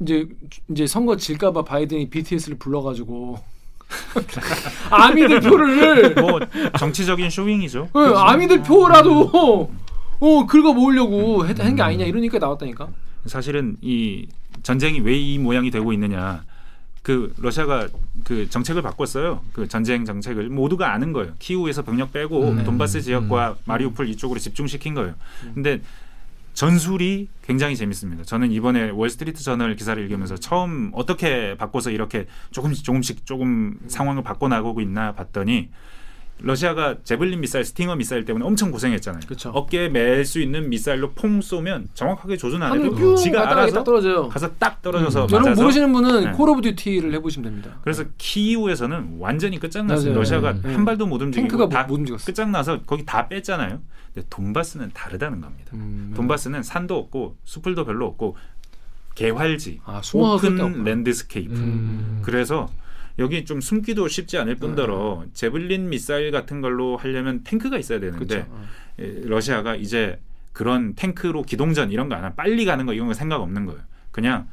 이제 0.00 0.28
이제 0.70 0.86
선거 0.86 1.16
질까봐 1.16 1.62
바이든이 1.64 2.10
BTS를 2.10 2.58
불러가지고 2.58 3.38
아미들 4.90 5.40
표를 5.40 6.14
뭐 6.14 6.40
정치적인 6.78 7.30
쇼윙이죠. 7.30 7.88
예, 7.94 8.12
아미들 8.16 8.62
표라도 8.62 9.70
어 10.20 10.46
긁어 10.46 10.72
모으려고 10.72 11.44
한게 11.44 11.82
아니냐 11.82 12.04
이러니까 12.06 12.38
나왔다니까 12.38 12.88
사실은 13.26 13.76
이 13.80 14.26
전쟁이 14.62 15.00
왜 15.00 15.16
이 15.18 15.38
모양이 15.38 15.70
되고 15.70 15.92
있느냐. 15.92 16.44
그 17.02 17.34
러시아가 17.38 17.88
그 18.24 18.48
정책을 18.48 18.80
바꿨어요. 18.82 19.42
그 19.52 19.66
전쟁 19.66 20.04
정책을 20.04 20.48
모두가 20.50 20.92
아는 20.92 21.12
거예요. 21.12 21.32
키우에서 21.40 21.82
병력 21.82 22.12
빼고 22.12 22.50
음. 22.50 22.64
돈바스 22.64 23.00
지역과 23.00 23.50
음. 23.50 23.54
마리우폴 23.64 24.08
이쪽으로 24.08 24.38
집중시킨 24.38 24.94
거예요. 24.94 25.14
음. 25.44 25.52
근데 25.54 25.80
전술이 26.54 27.28
굉장히 27.44 27.74
재밌습니다. 27.76 28.24
저는 28.24 28.52
이번에 28.52 28.90
월스트리트 28.90 29.42
저널 29.42 29.74
기사를 29.74 30.00
읽으면서 30.02 30.36
처음 30.36 30.90
어떻게 30.94 31.56
바꿔서 31.56 31.90
이렇게 31.90 32.26
조금씩 32.50 32.84
조금씩 32.84 33.26
조금 33.26 33.78
상황을 33.88 34.22
바꿔 34.22 34.48
나가고 34.48 34.80
있나 34.80 35.12
봤더니 35.12 35.70
러시아가 36.44 36.96
제블린 37.04 37.40
미사일, 37.40 37.64
스팅어 37.64 37.94
미사일 37.96 38.24
때문에 38.24 38.44
엄청 38.44 38.70
고생했잖아요. 38.70 39.22
그쵸. 39.26 39.50
어깨에 39.54 39.88
맬 39.88 40.24
수 40.24 40.40
있는 40.40 40.68
미사일로 40.68 41.12
퐁 41.12 41.40
쏘면 41.40 41.88
정확하게 41.94 42.36
조준 42.36 42.62
안 42.62 42.78
해도 42.78 42.94
뿅 42.94 43.16
지가 43.16 43.50
알아서 43.50 43.74
딱 43.74 43.84
떨어져요. 43.84 44.28
가서 44.28 44.50
딱 44.58 44.82
떨어져서 44.82 45.20
여러분 45.30 45.42
맞아서 45.42 45.62
모르시는 45.62 45.92
분은 45.92 46.24
네. 46.24 46.30
콜 46.32 46.48
오브 46.50 46.60
듀티를 46.62 47.12
해보시면 47.14 47.50
됩니다. 47.50 47.78
그래서 47.82 48.04
키이우에서는 48.18 49.16
완전히 49.18 49.58
끝장났어요. 49.58 50.14
러시아가 50.14 50.52
네. 50.60 50.74
한 50.74 50.84
발도 50.84 51.06
못 51.06 51.22
움직이고 51.22 51.48
탱크가 51.48 51.68
다 51.68 51.82
못, 51.84 51.94
못 51.94 51.98
움직였어. 52.00 52.26
끝장나서 52.26 52.82
거기 52.82 53.04
다 53.04 53.28
뺐잖아요. 53.28 53.80
근데 54.14 54.26
돈바스는 54.30 54.90
다르다는 54.94 55.40
겁니다. 55.40 55.70
음, 55.74 56.12
돈바스는 56.16 56.62
산도 56.62 56.96
없고 56.96 57.36
수풀도 57.44 57.84
별로 57.84 58.06
없고 58.06 58.36
개활지, 59.14 59.80
아, 59.84 60.00
open. 60.14 60.84
landscape. 60.84 61.52
음. 61.54 62.20
그래서 62.22 62.68
여기 63.18 63.44
좀 63.44 63.60
숨기도 63.60 64.08
쉽지 64.08 64.38
않을 64.38 64.56
뿐더러 64.56 65.24
제블린 65.34 65.88
미사일 65.90 66.30
같은 66.30 66.60
걸로 66.60 66.96
하려면 66.96 67.42
탱크가 67.44 67.78
있어야 67.78 68.00
되는데 68.00 68.24
그렇죠. 68.26 68.46
어. 68.50 68.64
에, 68.98 69.20
러시아가 69.24 69.76
이제 69.76 70.18
그런 70.52 70.94
탱크로 70.94 71.42
기동전 71.42 71.90
이런 71.92 72.08
거 72.08 72.18
안 72.18 72.24
하고 72.24 72.34
빨리 72.36 72.64
가는 72.64 72.84
거 72.86 72.92
이런 72.94 73.06
거 73.08 73.14
생각 73.14 73.40
없는 73.42 73.66
거예요. 73.66 73.80
그냥 74.10 74.48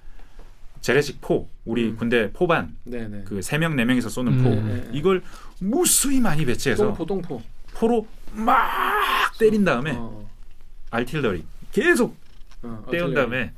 재래식 0.81 1.19
포, 1.19 1.49
우리 1.65 1.89
음. 1.89 1.97
군대 1.97 2.31
포반 2.31 2.75
네네. 2.85 3.23
그 3.25 3.44
세 3.44 3.57
명 3.57 3.75
네 3.75 3.83
명이서 3.85 4.07
쏘는 4.09 4.33
음. 4.39 4.43
포 4.43 4.49
네, 4.49 4.61
네. 4.61 4.89
이걸 4.93 5.21
무수히 5.59 6.19
많이 6.21 6.45
배치해서 6.45 6.85
똥포 6.87 7.05
똥포. 7.05 7.41
포로 7.73 8.07
막 8.33 9.37
때린 9.39 9.63
다음에 9.65 9.93
어, 9.95 10.29
알틸러리 10.91 11.43
계속 11.71 12.15
어, 12.63 12.85
때운 12.91 13.13
다음에 13.13 13.51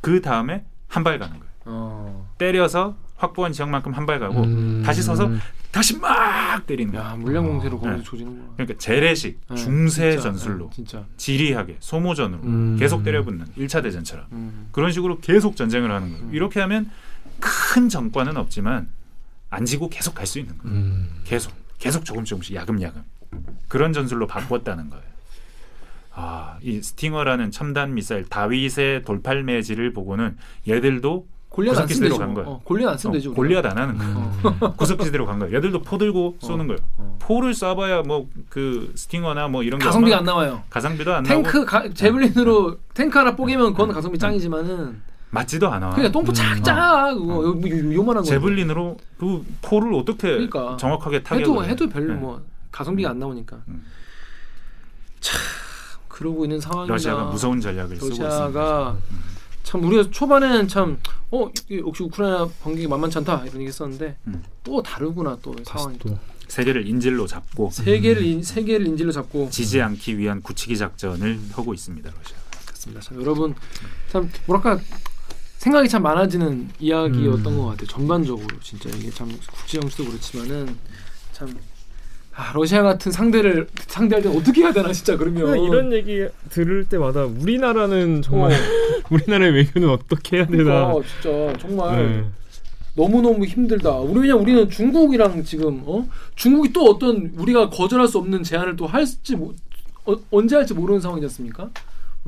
그 0.00 0.20
다음에 0.20 0.64
한 0.88 1.04
발 1.04 1.18
가는 1.18 1.38
거예요. 1.38 1.50
어. 1.66 2.34
때려서 2.38 2.96
확보한 3.20 3.52
지역만큼 3.52 3.92
한 3.92 4.06
발 4.06 4.18
가고 4.18 4.42
음. 4.42 4.82
다시 4.84 5.02
서서 5.02 5.30
다시 5.70 5.96
막 5.98 6.66
때리는 6.66 6.92
거예요. 6.92 7.06
야 7.06 7.14
물량 7.16 7.46
공세로 7.46 7.78
거기서 7.78 7.98
네. 7.98 8.02
조지는구나. 8.02 8.48
그러니까 8.56 8.78
재래식 8.78 9.38
네, 9.48 9.54
중세 9.56 10.12
진짜, 10.12 10.22
전술로 10.22 10.64
네, 10.70 10.74
진짜. 10.74 11.04
지리하게 11.18 11.76
소모전으로 11.80 12.42
음. 12.42 12.76
계속 12.78 13.04
때려붙는 13.04 13.46
1차 13.58 13.82
대전처럼 13.82 14.26
음. 14.32 14.68
그런 14.72 14.90
식으로 14.90 15.18
계속 15.20 15.54
전쟁을 15.56 15.90
하는 15.92 16.10
거예요. 16.12 16.24
음. 16.26 16.34
이렇게 16.34 16.60
하면 16.60 16.90
큰 17.38 17.88
전과는 17.88 18.36
없지만 18.36 18.88
안 19.50 19.64
지고 19.66 19.88
계속 19.90 20.14
갈 20.14 20.26
수 20.26 20.38
있는 20.38 20.56
거예요. 20.58 20.76
음. 20.76 21.08
계속 21.24 21.52
계속 21.78 22.04
조금 22.04 22.24
조금씩 22.24 22.54
야금야금 22.56 23.02
그런 23.68 23.92
전술로 23.92 24.26
바꿨다는 24.26 24.90
거예요. 24.90 25.04
아, 26.12 26.58
이 26.62 26.82
스팅어라는 26.82 27.50
첨단 27.50 27.94
미사일 27.94 28.24
다윗의 28.24 29.04
돌팔매질을 29.04 29.92
보고는 29.92 30.36
얘들도 30.68 31.26
골리앗 31.50 31.76
안 31.78 31.86
쓰면 31.88 32.08
되지. 32.08 32.18
간 32.18 32.28
뭐. 32.32 32.34
거예요. 32.42 32.48
어, 32.56 32.60
골리앗 32.64 32.92
안 32.92 32.98
쓰면 32.98 33.14
어. 33.14 33.18
우리가. 33.18 33.34
골리앗 33.34 33.66
안 33.66 33.76
하는 33.78 33.98
거예요. 33.98 34.32
어. 34.60 34.72
구석기시대로 34.78 35.26
간 35.26 35.38
거예요. 35.40 35.54
얘들도 35.56 35.82
포 35.82 35.98
들고 35.98 36.36
쏘는 36.40 36.66
거예요. 36.68 36.78
어. 36.96 37.16
포를 37.20 37.52
쏴봐야 37.52 38.06
뭐 38.06 38.26
그 38.48 38.92
스팅어나 38.96 39.48
뭐 39.48 39.62
이런 39.62 39.78
게 39.78 39.84
가성비가 39.86 40.18
안 40.18 40.24
나와요. 40.24 40.62
가성비도 40.70 41.14
안 41.14 41.22
탱크 41.24 41.64
가, 41.64 41.88
제블린으로 41.92 42.78
탱크 42.94 43.18
하나 43.18 43.34
뽀개면 43.36 43.72
그건 43.72 43.92
가성비 43.92 44.16
음. 44.16 44.18
짱이지만은 44.18 45.02
맞지도 45.30 45.68
않아. 45.68 45.90
그냥 45.90 46.10
똥포 46.10 46.32
음. 46.32 46.34
작작 46.34 47.14
그거 47.14 47.34
요, 47.44 47.48
요, 47.60 47.94
요 47.94 48.02
만한 48.02 48.22
거 48.22 48.28
제블린으로 48.28 48.96
그 49.18 49.44
포를 49.62 49.94
어떻게 49.94 50.30
그러니까. 50.30 50.76
정확하게 50.78 51.22
타격을 51.22 51.46
해도 51.46 51.64
해? 51.64 51.68
해도 51.68 51.88
별로 51.88 52.14
네. 52.14 52.20
뭐 52.20 52.42
가성비가 52.72 53.10
안 53.10 53.18
나오니까 53.18 53.56
음. 53.68 53.84
참 55.20 55.38
그러고 56.08 56.44
있는 56.44 56.60
상황이다. 56.60 56.92
러시아가 56.92 57.24
무서운 57.24 57.60
전략을 57.60 57.96
쓰고 57.96 58.08
있습니다. 58.08 58.94
참 59.70 59.84
우리가 59.84 60.10
초반에는 60.10 60.68
참 60.68 60.98
어 61.32 61.48
역시 61.70 62.02
우크라이나 62.02 62.48
반격이 62.62 62.88
만만치 62.88 63.18
않다 63.18 63.44
이런 63.44 63.60
얘기 63.60 63.68
했었는데 63.68 64.16
음. 64.26 64.42
또 64.64 64.82
다르구나 64.82 65.38
또 65.40 65.54
상황이 65.64 65.96
또 65.98 66.18
세계를 66.48 66.88
인질로 66.88 67.28
잡고 67.28 67.70
세계를 67.70 68.24
인, 68.24 68.42
세계를 68.42 68.84
인질로 68.88 69.12
잡고 69.12 69.48
지지 69.50 69.80
않기 69.80 70.18
위한 70.18 70.42
굳히기 70.42 70.76
작전을 70.76 71.38
펴고 71.52 71.72
있습니다. 71.72 72.10
러시아. 72.10 72.36
그렇습니다. 72.66 73.00
참 73.00 73.20
여러분 73.20 73.54
참 74.10 74.28
뭐랄까 74.46 74.82
생각이 75.58 75.88
참 75.88 76.02
많아지는 76.02 76.70
이야기였던 76.80 77.52
음. 77.52 77.58
것 77.58 77.66
같아요. 77.66 77.86
전반적으로 77.86 78.48
진짜 78.60 78.90
이게 78.90 79.08
참 79.10 79.28
국제 79.52 79.78
정치도 79.78 80.06
그렇지만은 80.06 80.76
참 81.32 81.56
아, 82.40 82.52
러시아 82.54 82.82
같은 82.82 83.12
상대를 83.12 83.66
상대할 83.86 84.22
때 84.22 84.30
어떻게 84.30 84.62
해야 84.62 84.72
되나 84.72 84.90
진짜 84.94 85.14
그러면 85.18 85.62
이런 85.62 85.92
얘기 85.92 86.26
들을 86.48 86.86
때마다 86.86 87.26
우리나라는 87.26 88.22
정말 88.22 88.52
어. 88.52 88.56
우리나라의 89.10 89.52
외교는 89.52 89.90
어떻게 89.90 90.38
해야 90.38 90.46
되나 90.46 90.86
그러니까 90.86 91.08
진짜 91.20 91.58
정말 91.58 91.96
네. 91.96 92.24
너무 92.96 93.20
너무 93.20 93.44
힘들다. 93.44 93.90
우리 93.98 94.20
그냥 94.20 94.40
우리는 94.40 94.70
중국이랑 94.70 95.44
지금 95.44 95.82
어 95.84 96.08
중국이 96.34 96.72
또 96.72 96.84
어떤 96.84 97.30
우리가 97.36 97.68
거절할 97.68 98.08
수 98.08 98.16
없는 98.16 98.42
제안을 98.42 98.76
또 98.76 98.86
할지 98.86 99.36
모, 99.36 99.52
어, 100.06 100.16
언제 100.30 100.56
할지 100.56 100.72
모르는 100.72 101.00
상황이지 101.00 101.26
않습니까? 101.26 101.68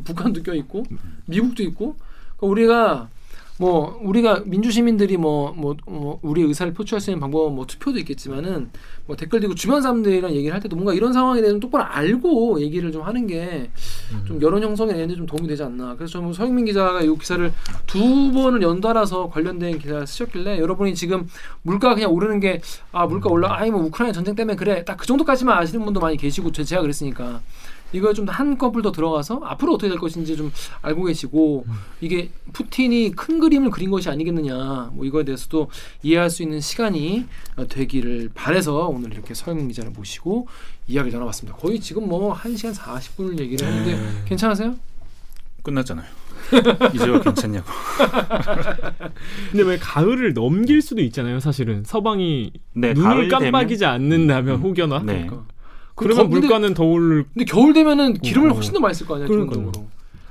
북한도 0.04 0.42
껴 0.42 0.54
있고 0.54 0.84
미국도 1.24 1.62
있고 1.62 1.96
그러니까 2.36 2.46
우리가 2.46 3.08
뭐 3.58 3.98
우리가 4.02 4.42
민주 4.46 4.70
시민들이 4.70 5.16
뭐뭐 5.16 5.76
뭐 5.86 6.18
우리 6.22 6.42
의사를 6.42 6.72
표출할 6.72 7.00
수 7.00 7.10
있는 7.10 7.20
방법은 7.20 7.54
뭐 7.54 7.66
투표도 7.66 7.98
있겠지만은 8.00 8.70
뭐 9.06 9.14
댓글 9.14 9.40
들고 9.40 9.54
주변 9.54 9.82
사람들이랑 9.82 10.32
얘기를 10.34 10.52
할 10.54 10.60
때도 10.60 10.74
뭔가 10.74 10.94
이런 10.94 11.12
상황에 11.12 11.40
대해서 11.40 11.58
똑바로 11.60 11.84
알고 11.84 12.60
얘기를 12.60 12.90
좀 12.90 13.02
하는 13.02 13.26
게좀 13.26 14.40
여론 14.40 14.62
형성에 14.62 14.92
내는데 14.92 15.14
좀 15.16 15.26
도움이 15.26 15.46
되지 15.48 15.62
않나. 15.62 15.94
그래서 15.96 16.12
저는 16.14 16.32
서영민 16.32 16.64
기자가 16.64 17.02
이 17.02 17.14
기사를 17.18 17.52
두 17.86 18.32
번을 18.32 18.62
연달아서 18.62 19.28
관련된 19.28 19.78
기사를 19.78 20.06
쓰셨길래 20.06 20.58
여러분이 20.58 20.94
지금 20.94 21.26
물가 21.62 21.94
그냥 21.94 22.10
오르는 22.12 22.40
게 22.40 22.60
아 22.92 23.06
물가 23.06 23.30
올라 23.30 23.54
아니 23.56 23.70
뭐 23.70 23.82
우크라이나 23.84 24.12
전쟁 24.12 24.34
때문에 24.34 24.56
그래. 24.56 24.84
딱 24.84 24.96
그 24.96 25.06
정도까지만 25.06 25.56
아시는 25.58 25.84
분도 25.84 25.98
많이 26.00 26.16
계시고 26.16 26.52
제- 26.52 26.62
제가 26.64 26.82
그랬으니까 26.82 27.40
이거 27.92 28.12
좀 28.12 28.28
한꺼풀 28.28 28.82
더 28.82 28.92
들어가서 28.92 29.40
앞으로 29.44 29.74
어떻게 29.74 29.88
될 29.88 29.98
것인지 29.98 30.36
좀 30.36 30.52
알고 30.82 31.04
계시고 31.04 31.66
이게 32.00 32.30
푸틴이 32.52 33.12
큰 33.12 33.38
그림을 33.38 33.70
그린 33.70 33.90
것이 33.90 34.08
아니겠느냐 34.08 34.90
뭐 34.92 35.04
이거에 35.04 35.24
대해서도 35.24 35.68
이해할 36.02 36.30
수 36.30 36.42
있는 36.42 36.60
시간이 36.60 37.26
어, 37.56 37.66
되기를 37.66 38.30
바래서 38.34 38.88
오늘 38.88 39.12
이렇게 39.12 39.34
서영민 39.34 39.68
기자를 39.68 39.90
모시고 39.92 40.48
이야기를 40.88 41.12
나눠봤습니다. 41.12 41.58
거의 41.58 41.80
지금 41.80 42.08
뭐 42.08 42.34
1시간 42.34 42.74
40분을 42.74 43.38
얘기를 43.38 43.66
했는데 43.66 44.24
괜찮으세요? 44.26 44.76
끝났잖아요. 45.62 46.06
이제와 46.94 47.20
괜찮냐고. 47.20 47.66
근데 49.50 49.64
왜 49.64 49.78
가을을 49.78 50.34
넘길 50.34 50.82
수도 50.82 51.00
있잖아요 51.02 51.40
사실은 51.40 51.84
서방이 51.84 52.52
네, 52.74 52.92
눈을 52.94 53.28
깜빡이지 53.28 53.84
않는다면 53.84 54.56
음. 54.56 54.60
혹여나 54.60 54.98
네. 55.00 55.26
그러니까. 55.26 55.44
그러면 55.94 56.16
거- 56.16 56.22
근데- 56.30 56.40
물가는 56.46 56.74
더 56.74 56.84
오를 56.84 57.24
근데 57.32 57.44
겨울 57.44 57.72
되면은 57.72 58.14
기름을 58.14 58.50
어. 58.50 58.54
훨씬 58.54 58.72
더 58.72 58.80
많이 58.80 58.94
쓸 58.94 59.06
거 59.06 59.14
아니야. 59.16 59.26
기본적으로 59.26 59.72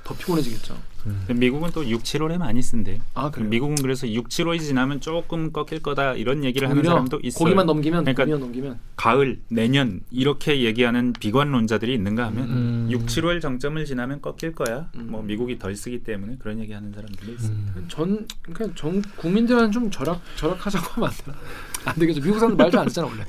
더 0.04 0.16
피곤해지겠죠. 0.16 0.92
되면 1.26 1.40
미국은 1.40 1.72
또 1.74 1.84
6, 1.90 2.04
7월에 2.04 2.38
많이 2.38 2.62
쓴대요. 2.62 3.00
아 3.16 3.32
그래. 3.32 3.44
미국은 3.48 3.74
그래서 3.78 4.08
6, 4.08 4.30
7월이 4.30 4.60
지나면 4.60 5.02
조금 5.02 5.52
꺾일 5.52 5.82
거다 5.82 6.14
이런 6.14 6.44
얘기를 6.44 6.70
하는 6.70 6.84
사람도 6.84 7.22
있어요. 7.24 7.44
거기만 7.44 7.66
넘기면 7.66 8.04
그러니까 8.06 8.26
넘기면 8.38 8.78
가을, 8.98 9.40
내년 9.48 10.02
이렇게 10.12 10.62
얘기하는 10.62 11.14
비관론자들이 11.14 11.92
있는가 11.96 12.28
하면 12.28 12.44
음. 12.50 12.88
6, 12.92 13.08
7월 13.08 13.42
정점을 13.42 13.84
지나면 13.84 14.22
꺾일 14.22 14.54
거야. 14.54 14.90
음. 14.96 15.08
뭐 15.10 15.24
미국이 15.24 15.58
덜 15.58 15.76
쓰기 15.76 16.04
때문에 16.04 16.36
그런 16.38 16.60
얘기하는 16.60 16.92
사람들도. 16.94 17.32
음. 17.46 17.86
전 17.88 18.28
그러니까 18.44 18.76
전 18.80 19.02
국민들한테 19.18 19.72
좀 19.74 19.90
절약 19.90 20.22
절약하자고 20.36 20.86
하면 21.02 21.10
안 21.10 21.16
되나? 21.26 21.38
안 21.86 21.96
되겠죠. 21.96 22.22
미국 22.22 22.36
사람들 22.38 22.58
말도 22.64 22.80
안 22.80 22.86
듣잖아 22.88 23.08
원래. 23.08 23.24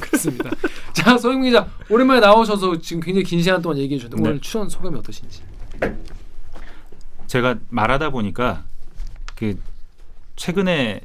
그렇습니다. 0.02 0.50
자 0.92 1.16
소영 1.18 1.42
기자 1.42 1.66
오랜만에 1.88 2.20
나오셔서 2.20 2.78
지금 2.80 3.00
굉장히 3.02 3.24
긴 3.24 3.42
시간 3.42 3.60
동안 3.62 3.78
얘기해 3.78 3.98
주셨는데 3.98 4.22
네. 4.22 4.28
오늘 4.30 4.40
출연 4.40 4.68
소감이 4.68 4.98
어떠신지? 4.98 5.42
제가 7.26 7.56
말하다 7.68 8.10
보니까 8.10 8.64
그 9.34 9.58
최근에 10.36 11.00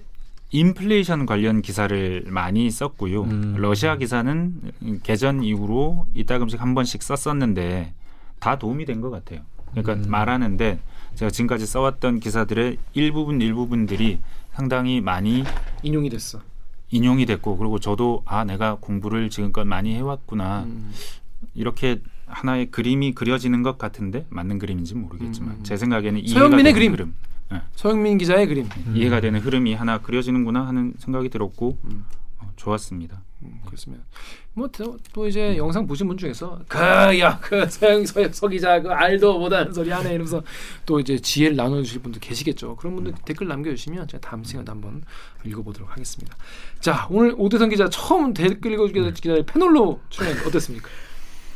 인플레이션 0.52 1.26
관련 1.26 1.62
기사를 1.62 2.26
많이 2.28 2.70
썼고요. 2.70 3.24
음. 3.24 3.56
러시아 3.58 3.96
기사는 3.96 5.00
개전 5.04 5.44
이후로 5.44 6.08
이따금씩 6.14 6.62
한 6.62 6.74
번씩 6.76 7.02
썼었는데 7.02 7.94
다 8.40 8.58
도움이 8.60 8.86
된 8.86 9.02
것 9.02 9.10
같아요. 9.10 9.42
그러니까 9.72 9.94
음. 9.94 10.06
말하는데 10.10 10.80
제가 11.16 11.32
지금까지 11.32 11.66
써왔던 11.66 12.20
기사들의 12.20 12.78
일부분 12.94 13.40
일부분들이 13.42 14.20
상당히 14.54 15.00
많이 15.00 15.44
인용이 15.84 16.10
됐어. 16.10 16.42
인용이 16.92 17.26
됐고 17.26 17.58
그리고 17.58 17.80
저도 17.80 18.22
아 18.26 18.44
내가 18.44 18.76
공부를 18.80 19.30
지금껏 19.30 19.66
많이 19.66 19.96
해왔구나 19.96 20.64
음. 20.64 20.92
이렇게 21.56 22.02
하나의 22.28 22.72
그림이 22.72 23.14
그려지는 23.14 23.64
것 23.64 23.78
같은데 23.78 24.26
맞는 24.30 24.60
그림인지 24.60 24.94
는 24.94 25.04
모르겠지만 25.04 25.56
음. 25.56 25.64
제 25.64 25.76
생각에는 25.78 26.26
서영민의 26.28 26.74
그림. 26.74 26.94
흐름, 26.94 27.16
서영민 27.76 28.18
기자의 28.18 28.48
그림. 28.48 28.70
음. 28.88 28.94
이해가 28.96 29.22
되는 29.22 29.40
흐름이 29.40 29.74
하나 29.74 29.98
그려지는구나 30.00 30.66
하는 30.68 30.94
생각이 30.98 31.30
들었고 31.30 31.78
음. 31.86 32.06
어, 32.40 32.50
좋았습니다. 32.56 33.22
음, 33.44 33.60
그렇습니다. 33.66 34.04
뭐또 34.54 35.28
이제 35.28 35.58
영상 35.58 35.88
보신 35.88 36.08
분 36.08 36.18
중에서 36.18 36.60
그야그 36.68 37.70
서영 37.70 38.06
서, 38.06 38.32
서 38.32 38.48
기자 38.48 38.82
그 38.82 38.90
알도 38.90 39.40
못하는 39.40 39.74
소리 39.74 39.90
하네 39.90 40.10
이러면서 40.10 40.44
또 40.86 41.00
이제 41.00 41.18
지혜를 41.18 41.56
나눠주실 41.56 42.02
분도 42.02 42.20
계시겠죠. 42.20 42.76
그런 42.76 42.96
분들 42.96 43.14
댓글 43.26 43.48
남겨주시면 43.48 44.08
제가 44.08 44.22
다음 44.22 44.44
시간에 44.44 44.66
한번 44.68 45.02
읽어보도록 45.46 45.92
하겠습니다. 45.92 46.36
자 46.80 47.08
오늘 47.10 47.34
오대선 47.38 47.70
기자 47.70 47.90
처음 47.90 48.34
댓글 48.34 48.74
읽어주기 48.74 49.14
기자 49.14 49.42
패널로 49.46 50.00
출연 50.10 50.38
어땠습니까? 50.46 50.88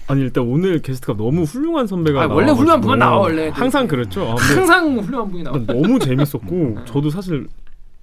아니 0.08 0.22
일단 0.22 0.44
오늘 0.44 0.82
게스트가 0.82 1.18
너무 1.18 1.44
훌륭한 1.44 1.88
선배가 1.88 2.24
아, 2.24 2.28
원래 2.28 2.52
훌륭한 2.52 2.80
분만 2.80 3.00
나와, 3.00 3.18
원래. 3.18 3.50
항상 3.50 3.88
그렇죠. 3.88 4.32
아, 4.32 4.36
항상 4.36 5.00
훌륭한 5.00 5.32
분이 5.32 5.44
나와. 5.44 5.58
난 5.58 5.66
너무 5.66 5.98
재밌었고 6.00 6.86
저도 6.86 7.10
사실 7.10 7.48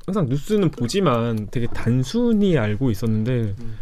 항상 0.06 0.26
뉴스는 0.28 0.70
보지만 0.70 1.48
되게 1.50 1.66
단순히 1.68 2.58
알고 2.58 2.90
있었는데 2.90 3.54
음. 3.60 3.78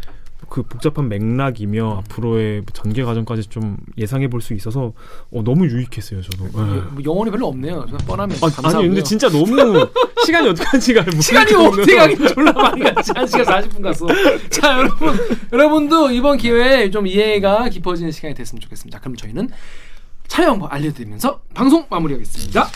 그 0.49 0.63
복잡한 0.63 1.07
맥락이며 1.07 1.99
앞으로의 2.03 2.63
전개 2.73 3.03
과정까지 3.03 3.43
좀 3.43 3.77
예상해 3.97 4.27
볼 4.27 4.41
수 4.41 4.53
있어서 4.53 4.91
어, 5.31 5.43
너무 5.43 5.65
유익했어요 5.65 6.21
저도. 6.21 6.45
예. 6.45 6.81
뭐 6.91 7.01
영혼이 7.05 7.31
별로 7.31 7.47
없네요. 7.47 7.81
그냥 7.85 7.97
뻔하면 8.05 8.35
아, 8.37 8.39
감사하고요. 8.41 8.79
아니 8.79 8.87
근데 8.89 9.01
진짜 9.03 9.29
너무 9.29 9.45
시간이 10.25 10.49
어떻게 10.49 10.65
모르겠 11.05 11.21
시간이 11.21 11.53
어떻게 11.55 11.95
가긴 11.95 12.27
졸라 12.27 12.51
많이 12.51 12.81
갔지. 12.81 13.11
1 13.15 13.27
시간 13.27 13.45
40분 13.45 13.81
갔어. 13.81 14.07
자, 14.49 14.77
여러분. 14.77 15.13
여러분도 15.53 16.11
이번 16.11 16.37
기회에 16.37 16.89
좀 16.91 17.07
이해가 17.07 17.69
깊어지는 17.69 18.11
시간이 18.11 18.33
됐으면 18.35 18.59
좋겠습니다. 18.59 18.99
그럼 18.99 19.15
저희는 19.15 19.49
촬영 20.27 20.53
방법 20.59 20.73
알려드리면서 20.73 21.41
방송 21.53 21.85
마무리하겠습니다. 21.89 22.67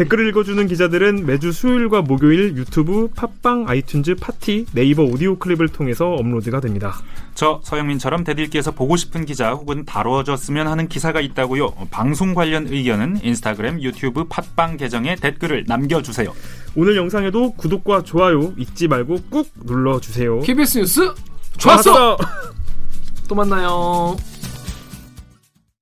댓글 0.00 0.26
읽어주는 0.28 0.66
기자들은 0.66 1.26
매주 1.26 1.52
수요일과 1.52 2.00
목요일 2.00 2.56
유튜브, 2.56 3.08
팟빵, 3.14 3.66
아이튠즈, 3.66 4.18
팟티, 4.18 4.64
네이버 4.72 5.02
오디오 5.02 5.36
클립을 5.36 5.68
통해서 5.68 6.14
업로드가 6.14 6.60
됩니다. 6.60 7.02
저 7.34 7.60
서영민처럼 7.64 8.24
대들기에서 8.24 8.70
보고 8.70 8.96
싶은 8.96 9.26
기자 9.26 9.52
혹은 9.52 9.84
다뤄졌으면 9.84 10.68
하는 10.68 10.88
기사가 10.88 11.20
있다고요. 11.20 11.66
어, 11.66 11.86
방송 11.90 12.32
관련 12.32 12.66
의견은 12.68 13.22
인스타그램, 13.22 13.82
유튜브, 13.82 14.24
팟빵 14.24 14.78
계정에 14.78 15.16
댓글을 15.16 15.64
남겨주세요. 15.66 16.32
오늘 16.76 16.96
영상에도 16.96 17.52
구독과 17.52 18.04
좋아요 18.04 18.54
잊지 18.56 18.88
말고 18.88 19.24
꾹 19.28 19.50
눌러주세요. 19.64 20.40
KBS 20.40 20.78
뉴스 20.78 21.14
좋았어. 21.58 21.82
좋았어! 21.82 22.18
또 23.28 23.34
만나요. 23.34 24.16